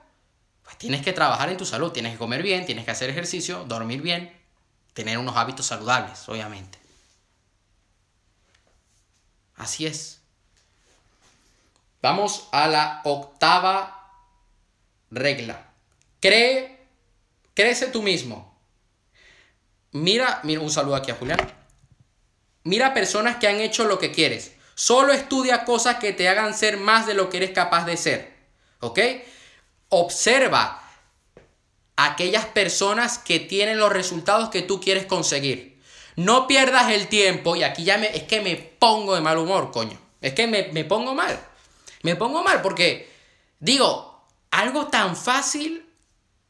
[0.63, 3.65] Pues tienes que trabajar en tu salud, tienes que comer bien, tienes que hacer ejercicio,
[3.65, 4.33] dormir bien,
[4.95, 6.79] tener unos hábitos saludables, obviamente.
[9.57, 10.21] Así es.
[12.03, 14.13] Vamos a la octava
[15.11, 15.71] regla.
[16.21, 16.87] Cree,
[17.55, 18.59] crece tú mismo.
[19.93, 21.39] Mira, mira, un saludo aquí a Julián.
[22.65, 24.54] Mira personas que han hecho lo que quieres.
[24.75, 28.35] Solo estudia cosas que te hagan ser más de lo que eres capaz de ser.
[28.81, 28.99] ¿Ok?
[29.89, 30.83] Observa
[31.97, 35.81] aquellas personas que tienen los resultados que tú quieres conseguir.
[36.17, 39.71] No pierdas el tiempo, y aquí ya me, es que me pongo de mal humor,
[39.73, 39.99] coño.
[40.21, 41.39] Es que me, me pongo mal.
[42.03, 43.11] Me pongo mal porque,
[43.59, 45.89] digo, algo tan fácil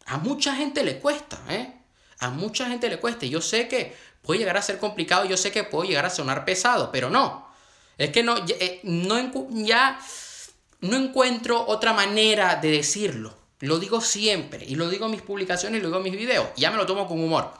[0.06, 1.72] a mucha gente le cuesta, ¿eh?
[2.18, 3.26] A mucha gente le cuesta.
[3.26, 6.44] Yo sé que puede llegar a ser complicado, yo sé que puede llegar a sonar
[6.44, 7.43] pesado, pero no.
[7.98, 9.98] Es que no, eh, no, ya
[10.80, 13.34] no encuentro otra manera de decirlo.
[13.60, 16.48] Lo digo siempre, y lo digo en mis publicaciones, y lo digo en mis videos.
[16.56, 17.52] Ya me lo tomo con humor.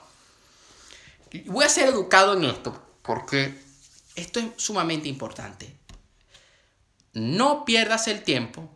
[1.45, 3.57] Voy a ser educado en esto, porque
[4.15, 5.75] esto es sumamente importante.
[7.13, 8.69] No pierdas el tiempo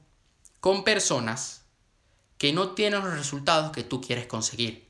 [0.59, 1.61] con personas
[2.37, 4.88] que no tienen los resultados que tú quieres conseguir.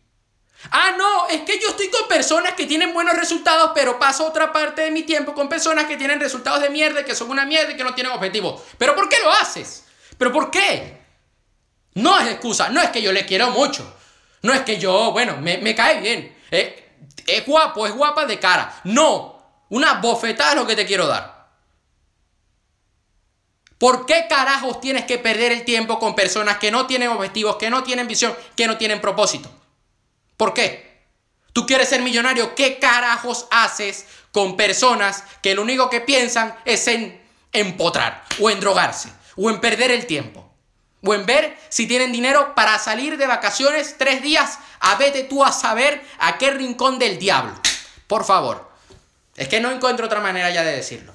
[0.72, 4.52] Ah, no, es que yo estoy con personas que tienen buenos resultados, pero paso otra
[4.52, 7.72] parte de mi tiempo con personas que tienen resultados de mierda, que son una mierda
[7.72, 8.62] y que no tienen objetivos.
[8.78, 9.86] ¿Pero por qué lo haces?
[10.18, 11.00] ¿Pero por qué?
[11.96, 13.96] No es excusa, no es que yo le quiero mucho.
[14.42, 16.38] No es que yo, bueno, me, cae bien.
[16.52, 16.92] Eh,
[17.26, 18.82] es guapo, es guapa de cara.
[18.84, 21.40] No, una bofetada es lo que te quiero dar.
[23.78, 27.70] ¿Por qué carajos tienes que perder el tiempo con personas que no tienen objetivos, que
[27.70, 29.50] no tienen visión, que no tienen propósito?
[30.40, 31.02] ¿Por qué?
[31.52, 32.56] ¿Tú quieres ser millonario?
[32.56, 37.22] ¿Qué carajos haces con personas que lo único que piensan es en
[37.52, 40.50] empotrar o en drogarse o en perder el tiempo?
[41.04, 45.44] O en ver si tienen dinero para salir de vacaciones tres días a vete tú
[45.44, 47.54] a saber a qué rincón del diablo.
[48.08, 48.72] Por favor.
[49.36, 51.14] Es que no encuentro otra manera ya de decirlo.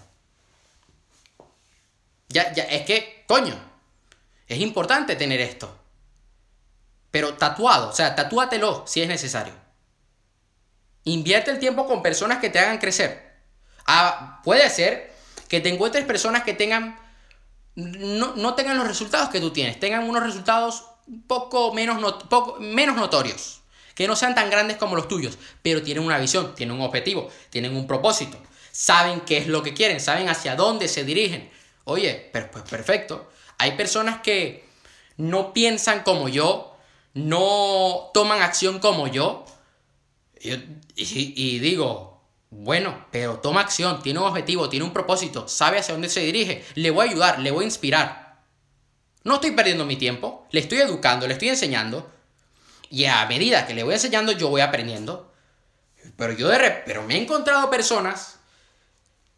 [2.28, 3.58] Ya, ya, es que, coño,
[4.46, 5.80] es importante tener esto.
[7.14, 9.54] Pero tatuado, o sea, tatúatelo si es necesario.
[11.04, 13.36] Invierte el tiempo con personas que te hagan crecer.
[13.86, 15.14] Ah, puede ser
[15.46, 16.98] que te encuentres personas que tengan
[17.76, 20.86] no, no, tengan los resultados que tú tienes, tengan unos resultados
[21.28, 23.60] poco menos, poco menos notorios,
[23.94, 27.28] que no sean tan grandes como los tuyos, pero tienen una visión, tienen un objetivo,
[27.50, 28.40] tienen un propósito,
[28.72, 31.48] saben qué es lo que quieren, saben hacia dónde se dirigen,
[31.84, 33.30] Oye, pero pues perfecto.
[33.58, 34.64] Hay personas que
[35.16, 36.73] no piensan como yo,
[37.14, 39.46] no toman acción como yo.
[40.40, 46.10] Y, digo, bueno, pero toma acción, tiene un objetivo, tiene un propósito, sabe hacia dónde
[46.10, 46.64] se dirige.
[46.74, 48.42] Le voy a ayudar, le voy a inspirar.
[49.22, 52.10] No estoy perdiendo mi tiempo, le estoy educando, le estoy enseñando.
[52.90, 55.32] Y a medida que le voy enseñando, yo voy aprendiendo.
[56.16, 58.38] Pero yo de pero me he encontrado personas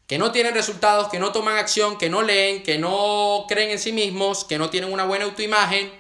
[0.06, 3.78] que no tienen resultados, que no toman acción, que no leen, que no creen en
[3.78, 5.92] sí mismos, que no tienen una buena autoimagen,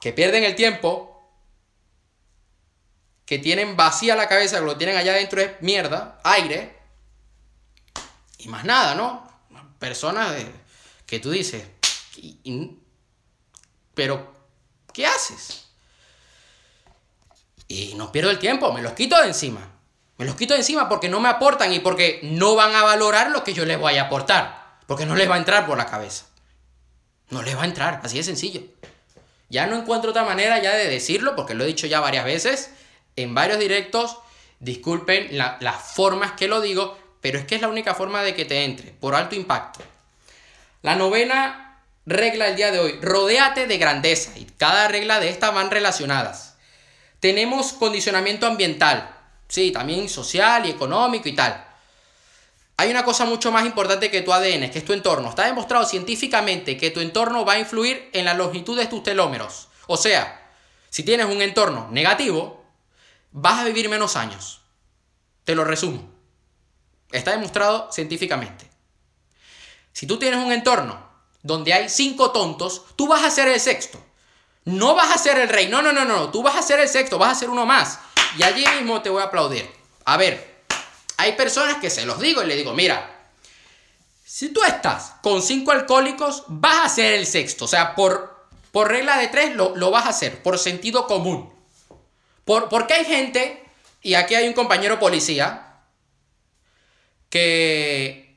[0.00, 1.12] que pierden el tiempo
[3.24, 6.78] que tienen vacía la cabeza, lo que tienen allá adentro es mierda, aire,
[8.38, 9.26] y más nada, ¿no?
[9.80, 10.34] Personas
[11.06, 11.66] que tú dices,
[13.94, 14.32] pero,
[14.92, 15.66] ¿qué haces?
[17.68, 19.72] Y no pierdo el tiempo, me los quito de encima.
[20.18, 23.30] Me los quito de encima porque no me aportan y porque no van a valorar
[23.30, 24.78] lo que yo les voy a aportar.
[24.86, 26.26] Porque no les va a entrar por la cabeza.
[27.28, 28.62] No les va a entrar, así de sencillo.
[29.48, 32.70] Ya no encuentro otra manera ya de decirlo, porque lo he dicho ya varias veces,
[33.16, 34.18] en varios directos.
[34.58, 38.44] Disculpen las formas que lo digo, pero es que es la única forma de que
[38.44, 39.80] te entre, por alto impacto.
[40.82, 44.32] La novena regla del día de hoy, rodéate de grandeza.
[44.36, 46.56] Y cada regla de estas van relacionadas.
[47.20, 49.10] Tenemos condicionamiento ambiental,
[49.48, 51.65] sí, también social y económico y tal.
[52.78, 55.30] Hay una cosa mucho más importante que tu ADN, que es tu entorno.
[55.30, 59.68] Está demostrado científicamente que tu entorno va a influir en la longitud de tus telómeros.
[59.86, 60.50] O sea,
[60.90, 62.64] si tienes un entorno negativo,
[63.32, 64.60] vas a vivir menos años.
[65.44, 66.10] Te lo resumo.
[67.12, 68.68] Está demostrado científicamente.
[69.92, 71.06] Si tú tienes un entorno
[71.42, 74.04] donde hay cinco tontos, tú vas a ser el sexto.
[74.64, 75.68] No vas a ser el rey.
[75.68, 76.30] No, no, no, no.
[76.30, 78.00] Tú vas a ser el sexto, vas a ser uno más.
[78.36, 79.70] Y allí mismo te voy a aplaudir.
[80.04, 80.55] A ver,
[81.16, 83.16] hay personas que se los digo y le digo, mira,
[84.24, 87.64] si tú estás con cinco alcohólicos, vas a ser el sexto.
[87.64, 91.52] O sea, por, por regla de tres lo, lo vas a hacer, por sentido común.
[92.44, 93.64] Por, porque hay gente,
[94.02, 95.62] y aquí hay un compañero policía,
[97.30, 98.36] que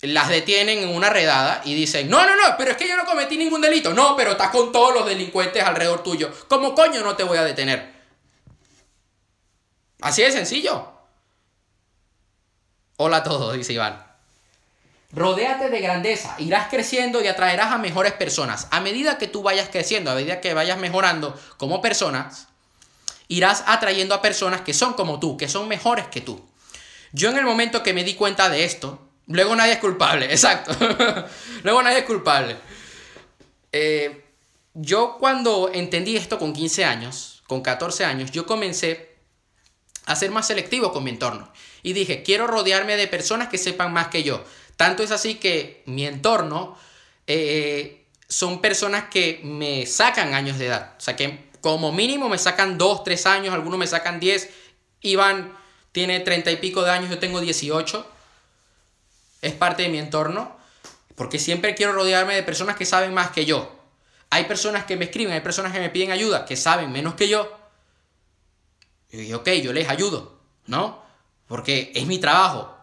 [0.00, 3.04] las detienen en una redada y dicen, no, no, no, pero es que yo no
[3.04, 3.94] cometí ningún delito.
[3.94, 6.30] No, pero estás con todos los delincuentes alrededor tuyo.
[6.48, 7.92] ¿Cómo coño no te voy a detener?
[10.00, 10.93] Así de sencillo.
[12.96, 14.00] Hola a todos, dice Iván.
[15.10, 18.68] Rodéate de grandeza, irás creciendo y atraerás a mejores personas.
[18.70, 22.46] A medida que tú vayas creciendo, a medida que vayas mejorando como personas,
[23.26, 26.40] irás atrayendo a personas que son como tú, que son mejores que tú.
[27.12, 30.72] Yo en el momento que me di cuenta de esto, luego nadie es culpable, exacto.
[31.64, 32.56] luego nadie es culpable.
[33.72, 34.24] Eh,
[34.72, 39.16] yo cuando entendí esto con 15 años, con 14 años, yo comencé
[40.06, 41.50] a ser más selectivo con mi entorno
[41.84, 44.42] y dije, quiero rodearme de personas que sepan más que yo.
[44.76, 46.76] Tanto es así que mi entorno
[47.26, 50.94] eh, son personas que me sacan años de edad.
[50.96, 54.48] O sea, que como mínimo me sacan 2, 3 años, algunos me sacan 10.
[55.02, 55.56] Iván
[55.92, 58.10] tiene 30 y pico de años, yo tengo 18.
[59.42, 60.56] Es parte de mi entorno.
[61.14, 63.78] Porque siempre quiero rodearme de personas que saben más que yo.
[64.30, 67.28] Hay personas que me escriben, hay personas que me piden ayuda, que saben menos que
[67.28, 67.56] yo.
[69.10, 71.03] Y ok, yo les ayudo, ¿no?
[71.54, 72.76] Porque es mi trabajo,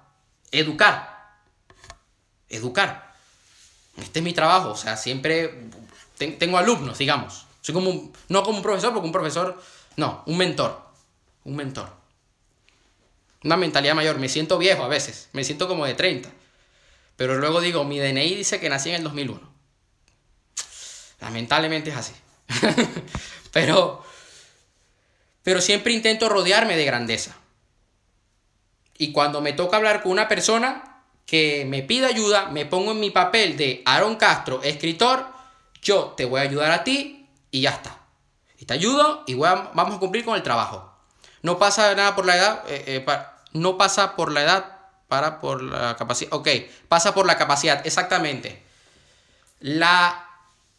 [0.50, 1.36] educar.
[2.48, 3.14] Educar.
[3.98, 5.66] Este es mi trabajo, o sea, siempre
[6.16, 7.48] tengo alumnos, digamos.
[7.60, 9.62] Soy como un, no como un profesor, porque un profesor,
[9.98, 10.88] no, un mentor.
[11.44, 11.90] Un mentor.
[13.44, 14.20] Una mentalidad mayor.
[14.20, 16.30] Me siento viejo a veces, me siento como de 30.
[17.18, 19.52] Pero luego digo, mi DNI dice que nací en el 2001.
[21.20, 22.14] Lamentablemente es así.
[23.52, 24.02] pero,
[25.44, 27.36] pero siempre intento rodearme de grandeza.
[29.02, 33.00] Y cuando me toca hablar con una persona que me pide ayuda, me pongo en
[33.00, 35.26] mi papel de Aaron Castro, escritor,
[35.82, 37.98] yo te voy a ayudar a ti y ya está.
[38.60, 40.94] Y te ayudo y vamos a cumplir con el trabajo.
[41.42, 43.18] No pasa nada por la edad, eh, eh,
[43.54, 46.32] no pasa por la edad, para por la capacidad.
[46.34, 46.50] Ok,
[46.88, 48.62] pasa por la capacidad, exactamente.
[49.62, 50.30] La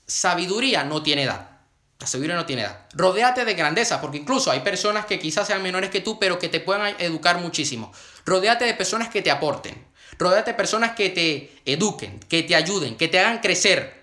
[0.06, 1.52] sabiduría no tiene edad.
[1.98, 2.86] La sabiduría no tiene edad.
[2.94, 6.48] Rodéate de grandeza, porque incluso hay personas que quizás sean menores que tú, pero que
[6.48, 7.92] te puedan educar muchísimo.
[8.24, 9.86] Rodéate de personas que te aporten.
[10.18, 14.02] Rodéate de personas que te eduquen, que te ayuden, que te hagan crecer.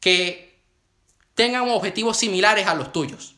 [0.00, 0.58] Que
[1.34, 3.36] tengan objetivos similares a los tuyos.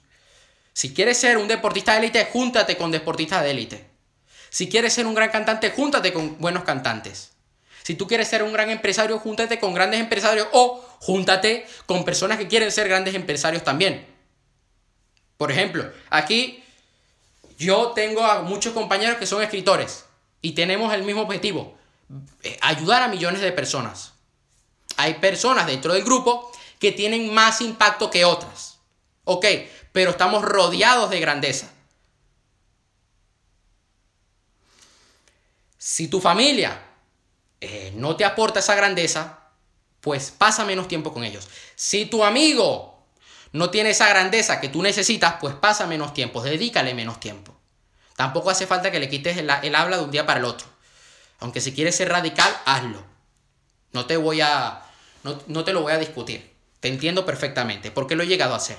[0.72, 3.86] Si quieres ser un deportista de élite, júntate con deportistas de élite.
[4.50, 7.32] Si quieres ser un gran cantante, júntate con buenos cantantes.
[7.84, 12.38] Si tú quieres ser un gran empresario, júntate con grandes empresarios o júntate con personas
[12.38, 14.06] que quieren ser grandes empresarios también.
[15.36, 16.63] Por ejemplo, aquí
[17.58, 20.04] yo tengo a muchos compañeros que son escritores
[20.42, 21.76] y tenemos el mismo objetivo,
[22.42, 24.12] eh, ayudar a millones de personas.
[24.96, 28.78] Hay personas dentro del grupo que tienen más impacto que otras.
[29.24, 29.46] Ok,
[29.92, 31.70] pero estamos rodeados de grandeza.
[35.78, 36.82] Si tu familia
[37.60, 39.38] eh, no te aporta esa grandeza,
[40.00, 41.48] pues pasa menos tiempo con ellos.
[41.74, 42.93] Si tu amigo
[43.54, 47.56] no tiene esa grandeza que tú necesitas, pues pasa menos tiempo, dedícale menos tiempo.
[48.16, 50.66] Tampoco hace falta que le quites el, habla de un día para el otro.
[51.38, 53.04] Aunque si quieres ser radical, hazlo.
[53.92, 54.82] No te voy a.
[55.22, 56.52] No, no, te lo voy a discutir.
[56.80, 58.78] Te entiendo perfectamente, porque lo he llegado a hacer.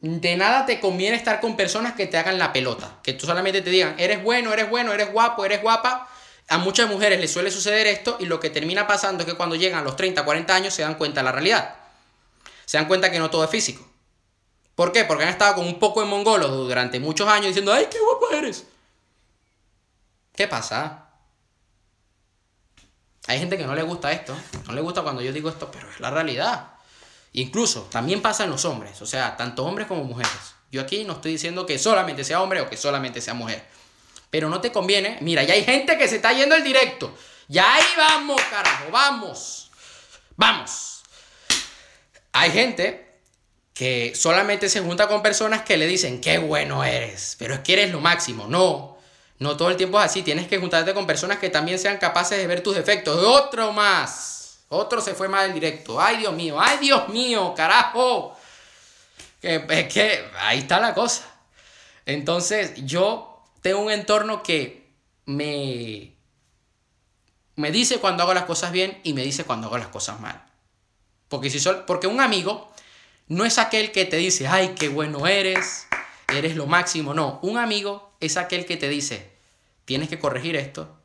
[0.00, 3.62] De nada te conviene estar con personas que te hagan la pelota, que tú solamente
[3.62, 6.10] te digan, eres bueno, eres bueno, eres guapo, eres guapa,
[6.48, 9.56] a muchas mujeres les suele suceder esto y lo que termina pasando es que cuando
[9.56, 11.74] llegan a los 30, 40 años se dan cuenta de la realidad.
[12.64, 13.86] Se dan cuenta que no todo es físico.
[14.74, 15.04] ¿Por qué?
[15.04, 18.30] Porque han estado con un poco de mongolos durante muchos años diciendo, ay, qué guapo
[18.30, 18.64] eres.
[20.34, 21.06] ¿Qué pasa?
[23.26, 24.36] Hay gente que no le gusta esto,
[24.66, 26.74] no le gusta cuando yo digo esto, pero es la realidad.
[27.32, 30.54] Incluso también pasa en los hombres, o sea, tanto hombres como mujeres.
[30.70, 33.66] Yo aquí no estoy diciendo que solamente sea hombre o que solamente sea mujer.
[34.36, 35.16] Pero no te conviene.
[35.22, 37.16] Mira, ya hay gente que se está yendo al directo.
[37.48, 39.70] Ya ahí vamos, carajo, vamos.
[40.36, 41.02] Vamos.
[42.32, 43.18] Hay gente
[43.72, 47.72] que solamente se junta con personas que le dicen, qué bueno eres, pero es que
[47.72, 48.46] eres lo máximo.
[48.46, 48.98] No,
[49.38, 50.20] no todo el tiempo es así.
[50.20, 53.16] Tienes que juntarte con personas que también sean capaces de ver tus defectos.
[53.16, 54.66] Otro más.
[54.68, 55.98] Otro se fue más del directo.
[55.98, 58.36] Ay, Dios mío, ay, Dios mío, carajo.
[59.40, 61.24] Es que ahí está la cosa.
[62.04, 63.35] Entonces, yo
[63.66, 64.92] tengo un entorno que
[65.24, 66.14] me,
[67.56, 70.40] me dice cuando hago las cosas bien y me dice cuando hago las cosas mal.
[71.28, 72.72] Porque, si sol, porque un amigo
[73.26, 75.88] no es aquel que te dice, ay, qué bueno eres,
[76.32, 77.12] eres lo máximo.
[77.12, 79.32] No, un amigo es aquel que te dice,
[79.84, 80.96] tienes que corregir esto,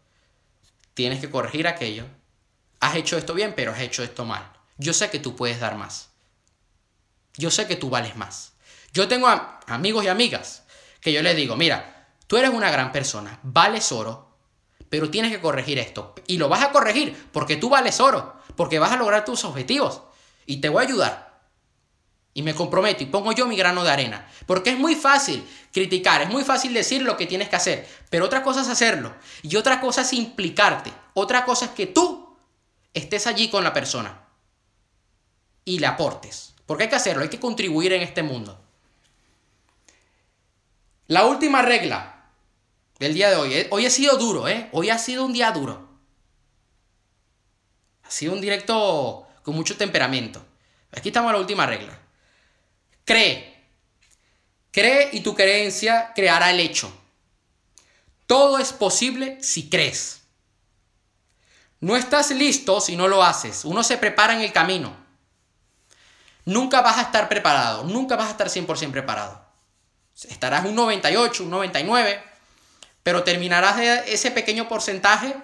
[0.94, 2.06] tienes que corregir aquello,
[2.80, 4.54] has hecho esto bien, pero has hecho esto mal.
[4.78, 6.10] Yo sé que tú puedes dar más.
[7.38, 8.54] Yo sé que tú vales más.
[8.94, 9.28] Yo tengo
[9.66, 10.62] amigos y amigas
[11.00, 12.01] que yo les digo, mira,
[12.32, 14.26] tú eres una gran persona, vales oro,
[14.90, 16.16] pero tienes que corregir esto.
[16.28, 20.04] Y lo vas a corregir porque tú vales oro, porque vas a lograr tus objetivos.
[20.46, 21.42] Y te voy a ayudar.
[22.34, 24.32] Y me comprometo y pongo yo mi grano de arena.
[24.46, 27.86] Porque es muy fácil criticar, es muy fácil decir lo que tienes que hacer.
[28.10, 29.14] Pero otra cosa es hacerlo.
[29.42, 30.94] Y otra cosa es implicarte.
[31.14, 32.34] Otra cosa es que tú
[32.94, 34.22] estés allí con la persona
[35.66, 36.54] y le aportes.
[36.66, 38.58] Porque hay que hacerlo, hay que contribuir en este mundo.
[41.08, 42.20] La última regla
[43.02, 43.54] del día de hoy.
[43.56, 44.70] Eh, hoy ha sido duro, ¿eh?
[44.74, 45.90] Hoy ha sido un día duro.
[48.04, 50.46] Ha sido un directo con mucho temperamento.
[50.92, 51.98] Aquí estamos en la última regla.
[53.04, 53.60] Cree.
[54.70, 56.94] Cree y tu creencia creará el hecho.
[58.28, 60.22] Todo es posible si crees.
[61.80, 63.66] No estás listo si no lo haces.
[63.66, 64.96] Uno se prepara en el camino.
[66.46, 69.44] Nunca vas a estar preparado, nunca vas a estar 100% preparado.
[70.30, 72.31] Estarás un 98, un 99,
[73.04, 75.36] pero terminarás de ese pequeño porcentaje,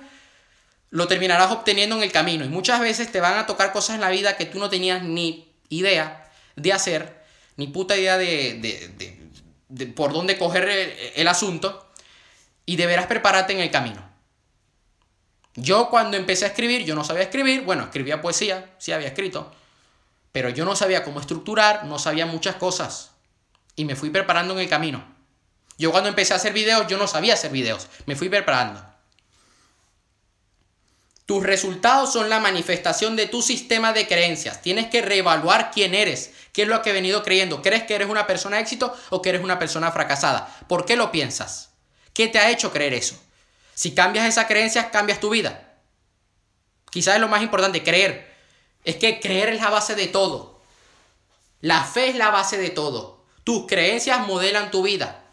[0.90, 2.46] lo terminarás obteniendo en el camino.
[2.46, 5.04] Y muchas veces te van a tocar cosas en la vida que tú no tenías
[5.04, 7.24] ni idea de hacer,
[7.56, 9.30] ni puta idea de,
[9.96, 11.92] por dónde coger el asunto,
[12.66, 14.08] y deberás prepararte en el camino.
[15.56, 19.52] Yo cuando empecé a escribir, yo no sabía escribir, bueno, escribía poesía, sí había escrito,
[20.32, 23.12] pero yo no sabía cómo estructurar, no sabía muchas cosas
[23.76, 25.17] y me fui preparando en el camino.
[25.78, 28.84] Yo cuando empecé a hacer videos, yo no sabía hacer videos, me fui preparando.
[31.28, 34.62] Tus resultados son la manifestación de tu sistema de creencias.
[34.62, 37.62] Tienes que reevaluar quién eres, qué es lo que he venido creyendo.
[37.62, 40.48] ¿Crees que eres una persona éxito o que eres una persona fracasada?
[40.70, 41.72] ¿Por qué lo piensas?
[42.14, 43.22] ¿Qué te ha hecho creer eso?
[43.76, 45.76] Si cambias esa creencia, cambias tu vida.
[46.90, 48.34] Quizás es lo más importante, creer.
[48.86, 50.62] Es que creer es la base de todo.
[51.60, 53.26] La fe es la base de todo.
[53.44, 55.26] Tus creencias modelan tu vida.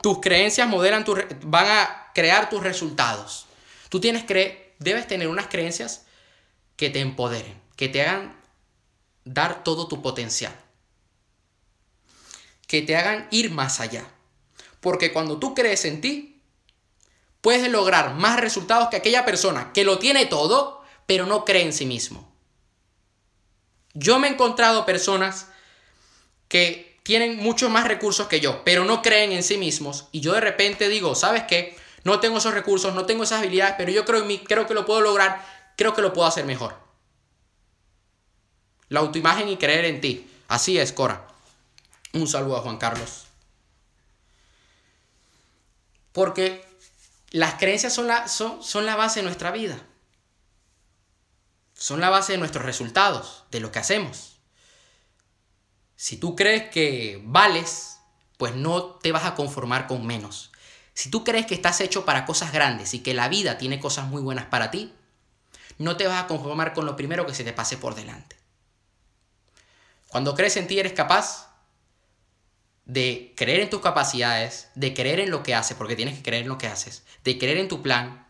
[0.00, 3.46] Tus creencias modelan tu, van a crear tus resultados.
[3.88, 6.06] Tú tienes que debes tener unas creencias
[6.76, 8.40] que te empoderen, que te hagan
[9.24, 10.54] dar todo tu potencial.
[12.66, 14.06] Que te hagan ir más allá.
[14.80, 16.40] Porque cuando tú crees en ti,
[17.40, 21.72] puedes lograr más resultados que aquella persona que lo tiene todo, pero no cree en
[21.72, 22.30] sí mismo.
[23.92, 25.48] Yo me he encontrado personas
[26.48, 30.06] que tienen muchos más recursos que yo, pero no creen en sí mismos.
[30.12, 31.76] Y yo de repente digo, ¿sabes qué?
[32.04, 34.74] No tengo esos recursos, no tengo esas habilidades, pero yo creo en mí, creo que
[34.74, 35.44] lo puedo lograr,
[35.76, 36.76] creo que lo puedo hacer mejor.
[38.88, 40.30] La autoimagen y creer en ti.
[40.48, 41.26] Así es, Cora.
[42.12, 43.26] Un saludo a Juan Carlos.
[46.12, 46.64] Porque
[47.30, 49.80] las creencias son la, son, son la base de nuestra vida.
[51.74, 54.29] Son la base de nuestros resultados, de lo que hacemos.
[56.00, 57.98] Si tú crees que vales,
[58.38, 60.50] pues no te vas a conformar con menos.
[60.94, 64.06] Si tú crees que estás hecho para cosas grandes y que la vida tiene cosas
[64.06, 64.94] muy buenas para ti,
[65.76, 68.36] no te vas a conformar con lo primero que se te pase por delante.
[70.08, 71.54] Cuando crees en ti eres capaz
[72.86, 76.44] de creer en tus capacidades, de creer en lo que haces, porque tienes que creer
[76.44, 78.26] en lo que haces, de creer en tu plan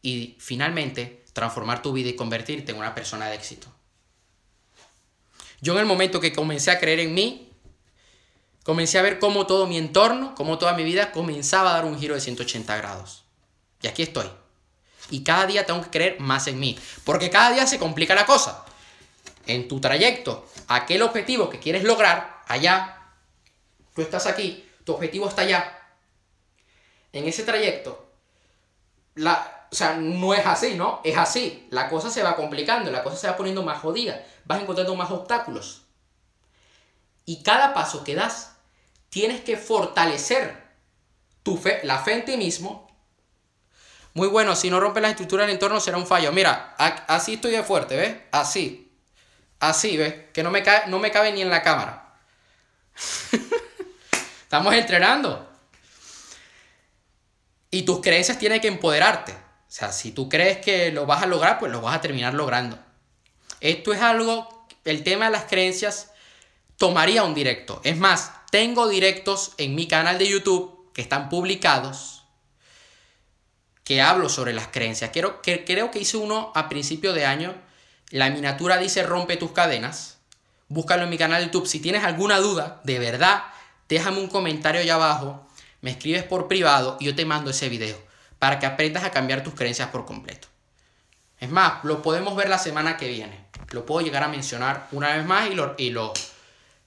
[0.00, 3.79] y finalmente transformar tu vida y convertirte en una persona de éxito.
[5.60, 7.52] Yo en el momento que comencé a creer en mí,
[8.64, 11.98] comencé a ver cómo todo mi entorno, cómo toda mi vida comenzaba a dar un
[11.98, 13.24] giro de 180 grados.
[13.82, 14.30] Y aquí estoy.
[15.10, 16.78] Y cada día tengo que creer más en mí.
[17.04, 18.64] Porque cada día se complica la cosa.
[19.46, 23.12] En tu trayecto, aquel objetivo que quieres lograr, allá,
[23.94, 25.78] tú estás aquí, tu objetivo está allá.
[27.12, 28.08] En ese trayecto,
[29.16, 31.00] la, o sea, no es así, ¿no?
[31.04, 31.66] Es así.
[31.70, 34.24] La cosa se va complicando, la cosa se va poniendo más jodida.
[34.44, 35.82] Vas encontrando más obstáculos.
[37.24, 38.56] Y cada paso que das,
[39.08, 40.70] tienes que fortalecer
[41.42, 42.90] tu fe, la fe en ti mismo
[44.12, 46.32] muy bueno, si no rompe la estructura del entorno será un fallo.
[46.32, 48.16] Mira, así estoy de fuerte, ¿ves?
[48.32, 48.92] Así.
[49.60, 50.14] Así, ¿ves?
[50.32, 52.14] Que no me, no me cabe ni en la cámara.
[54.42, 55.48] Estamos entrenando.
[57.70, 59.36] Y tus creencias tienen que empoderarte.
[59.70, 62.34] O sea, si tú crees que lo vas a lograr, pues lo vas a terminar
[62.34, 62.76] logrando.
[63.60, 66.10] Esto es algo, el tema de las creencias
[66.76, 67.80] tomaría un directo.
[67.84, 72.24] Es más, tengo directos en mi canal de YouTube que están publicados
[73.84, 75.12] que hablo sobre las creencias.
[75.12, 77.54] Creo que, creo que hice uno a principio de año.
[78.10, 80.18] La miniatura dice rompe tus cadenas.
[80.66, 81.68] Búscalo en mi canal de YouTube.
[81.68, 83.44] Si tienes alguna duda, de verdad,
[83.88, 85.46] déjame un comentario allá abajo.
[85.80, 88.09] Me escribes por privado y yo te mando ese video
[88.40, 90.48] para que aprendas a cambiar tus creencias por completo.
[91.38, 93.44] Es más, lo podemos ver la semana que viene.
[93.70, 96.12] Lo puedo llegar a mencionar una vez más y lo, y lo,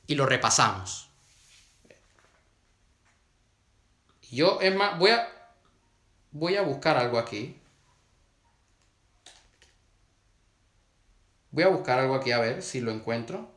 [0.06, 1.08] y lo repasamos.
[4.30, 5.30] Yo, es más, voy a,
[6.34, 7.56] Voy a buscar algo aquí.
[11.52, 13.52] Voy a buscar algo aquí a ver si lo encuentro.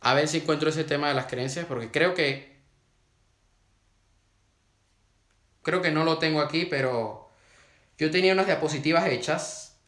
[0.00, 2.53] A ver si encuentro ese tema de las creencias, porque creo que...
[5.64, 7.30] Creo que no lo tengo aquí, pero
[7.98, 9.78] yo tenía unas diapositivas hechas.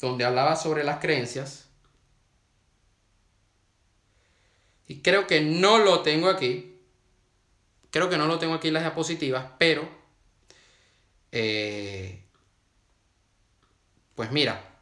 [0.00, 1.68] Donde hablaba sobre las creencias.
[4.88, 6.80] Y creo que no lo tengo aquí.
[7.90, 9.86] Creo que no lo tengo aquí en las diapositivas, pero...
[11.32, 12.24] Eh,
[14.14, 14.73] pues mira.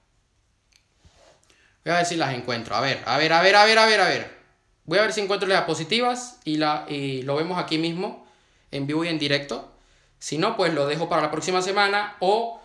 [1.85, 2.74] Voy a ver si las encuentro.
[2.74, 4.43] A ver, a ver, a ver, a ver, a ver, a ver.
[4.85, 8.26] Voy a ver si encuentro las diapositivas y, la, y lo vemos aquí mismo,
[8.70, 9.72] en vivo y en directo.
[10.18, 12.61] Si no, pues lo dejo para la próxima semana o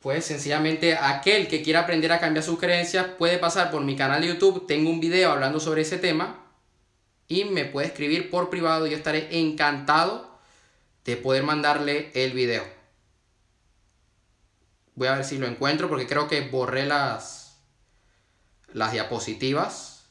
[0.00, 4.20] pues sencillamente aquel que quiera aprender a cambiar sus creencias puede pasar por mi canal
[4.20, 6.44] de YouTube, tengo un video hablando sobre ese tema
[7.26, 10.38] y me puede escribir por privado, yo estaré encantado
[11.06, 12.64] de poder mandarle el video.
[14.94, 17.43] Voy a ver si lo encuentro porque creo que borré las,
[18.74, 20.10] las diapositivas.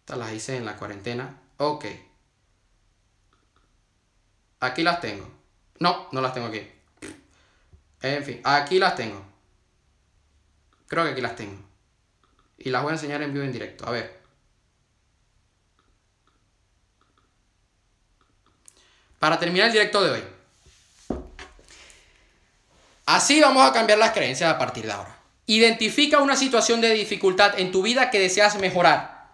[0.00, 1.40] Estas las hice en la cuarentena.
[1.56, 1.86] Ok.
[4.60, 5.30] Aquí las tengo.
[5.78, 6.68] No, no las tengo aquí.
[8.02, 9.24] En fin, aquí las tengo.
[10.88, 11.62] Creo que aquí las tengo.
[12.58, 13.86] Y las voy a enseñar en vivo en directo.
[13.86, 14.20] A ver.
[19.18, 20.24] Para terminar el directo de hoy.
[23.06, 25.19] Así vamos a cambiar las creencias a partir de ahora.
[25.50, 29.26] Identifica una situación de dificultad en tu vida que deseas mejorar.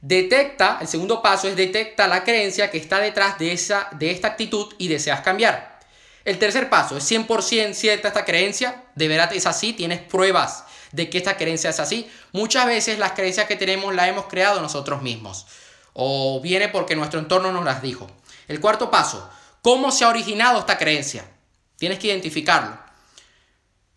[0.00, 4.28] Detecta, el segundo paso es detecta la creencia que está detrás de, esa, de esta
[4.28, 5.78] actitud y deseas cambiar.
[6.24, 11.10] El tercer paso es 100% cierta esta creencia, de verdad es así, tienes pruebas de
[11.10, 12.10] que esta creencia es así.
[12.32, 15.46] Muchas veces las creencias que tenemos las hemos creado nosotros mismos
[15.92, 18.06] o viene porque nuestro entorno nos las dijo.
[18.48, 19.28] El cuarto paso,
[19.60, 21.30] ¿cómo se ha originado esta creencia?
[21.76, 22.89] Tienes que identificarlo.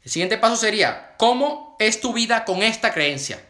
[0.04, 3.44] El siguiente paso sería, ¿cómo es tu vida con esta creencia?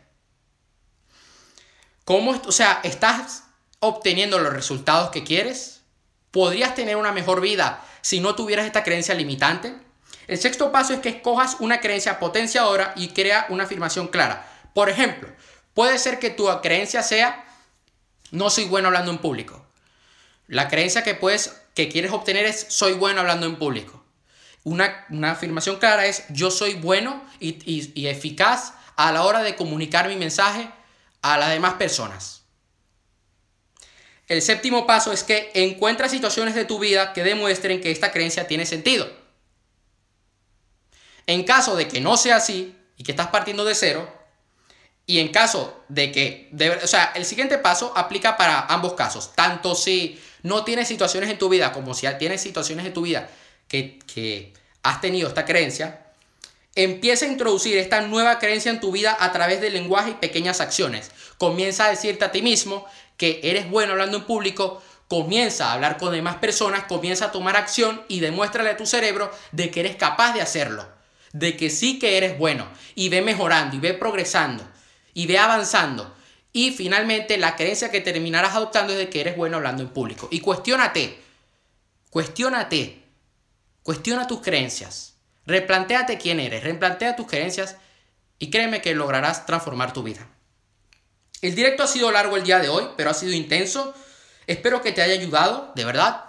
[2.05, 3.43] ¿Cómo, o sea, estás
[3.79, 5.81] obteniendo los resultados que quieres?
[6.31, 9.73] ¿Podrías tener una mejor vida si no tuvieras esta creencia limitante?
[10.27, 14.47] El sexto paso es que escojas una creencia potenciadora y crea una afirmación clara.
[14.73, 15.29] Por ejemplo,
[15.73, 17.45] puede ser que tu creencia sea
[18.31, 19.65] no soy bueno hablando en público.
[20.47, 24.02] La creencia que puedes que quieres obtener es soy bueno hablando en público.
[24.63, 30.07] Una, afirmación clara es yo soy bueno y, y eficaz a la hora de comunicar
[30.07, 30.69] mi mensaje
[31.21, 32.43] a las demás personas.
[34.27, 38.47] El séptimo paso es que encuentra situaciones de tu vida que demuestren que esta creencia
[38.47, 39.09] tiene sentido.
[41.27, 44.11] En caso de que no sea así y que estás partiendo de cero,
[45.05, 46.49] y en caso de que,
[46.81, 51.37] o sea, el siguiente paso aplica para ambos casos, tanto si no tienes situaciones en
[51.37, 53.29] tu vida como si tienes situaciones en tu vida
[53.73, 54.53] que,
[54.83, 55.99] has tenido esta creencia,
[56.75, 60.59] Empieza a introducir esta nueva creencia en tu vida a través del lenguaje y pequeñas
[60.59, 61.11] acciones.
[61.37, 65.97] Comienza a decirte a ti mismo que eres bueno hablando en público comienza a hablar
[65.97, 69.95] con demás personas, comienza a tomar acción y demuéstrale a tu cerebro de que eres
[69.95, 70.87] capaz de hacerlo,
[71.33, 74.67] de que sí que eres bueno y ve mejorando y ve progresando
[75.13, 76.11] y ve avanzando.
[76.51, 80.27] Y finalmente la creencia que terminarás adoptando es de que eres bueno hablando en público.
[80.31, 81.19] Y cuestiónate,
[82.09, 83.02] cuestiónate,
[83.83, 85.15] cuestiona tus creencias,
[85.45, 87.77] replantéate quién eres, replantea tus creencias
[88.39, 90.27] y créeme que lograrás transformar tu vida.
[91.41, 93.93] El directo ha sido largo el día de hoy, pero ha sido intenso.
[94.47, 96.23] Espero que te haya ayudado, de verdad.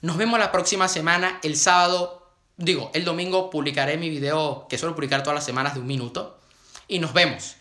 [0.00, 4.94] Nos vemos la próxima semana, el sábado, digo, el domingo publicaré mi video que suelo
[4.94, 6.38] publicar todas las semanas de un minuto.
[6.86, 7.56] Y nos vemos.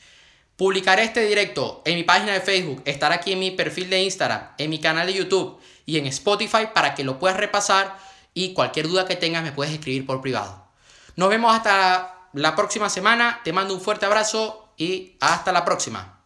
[0.56, 4.52] Publicaré este directo en mi página de Facebook, estará aquí en mi perfil de Instagram,
[4.58, 7.98] en mi canal de YouTube y en Spotify para que lo puedas repasar
[8.34, 10.68] y cualquier duda que tengas me puedes escribir por privado.
[11.16, 16.19] Nos vemos hasta la próxima semana, te mando un fuerte abrazo y hasta la próxima.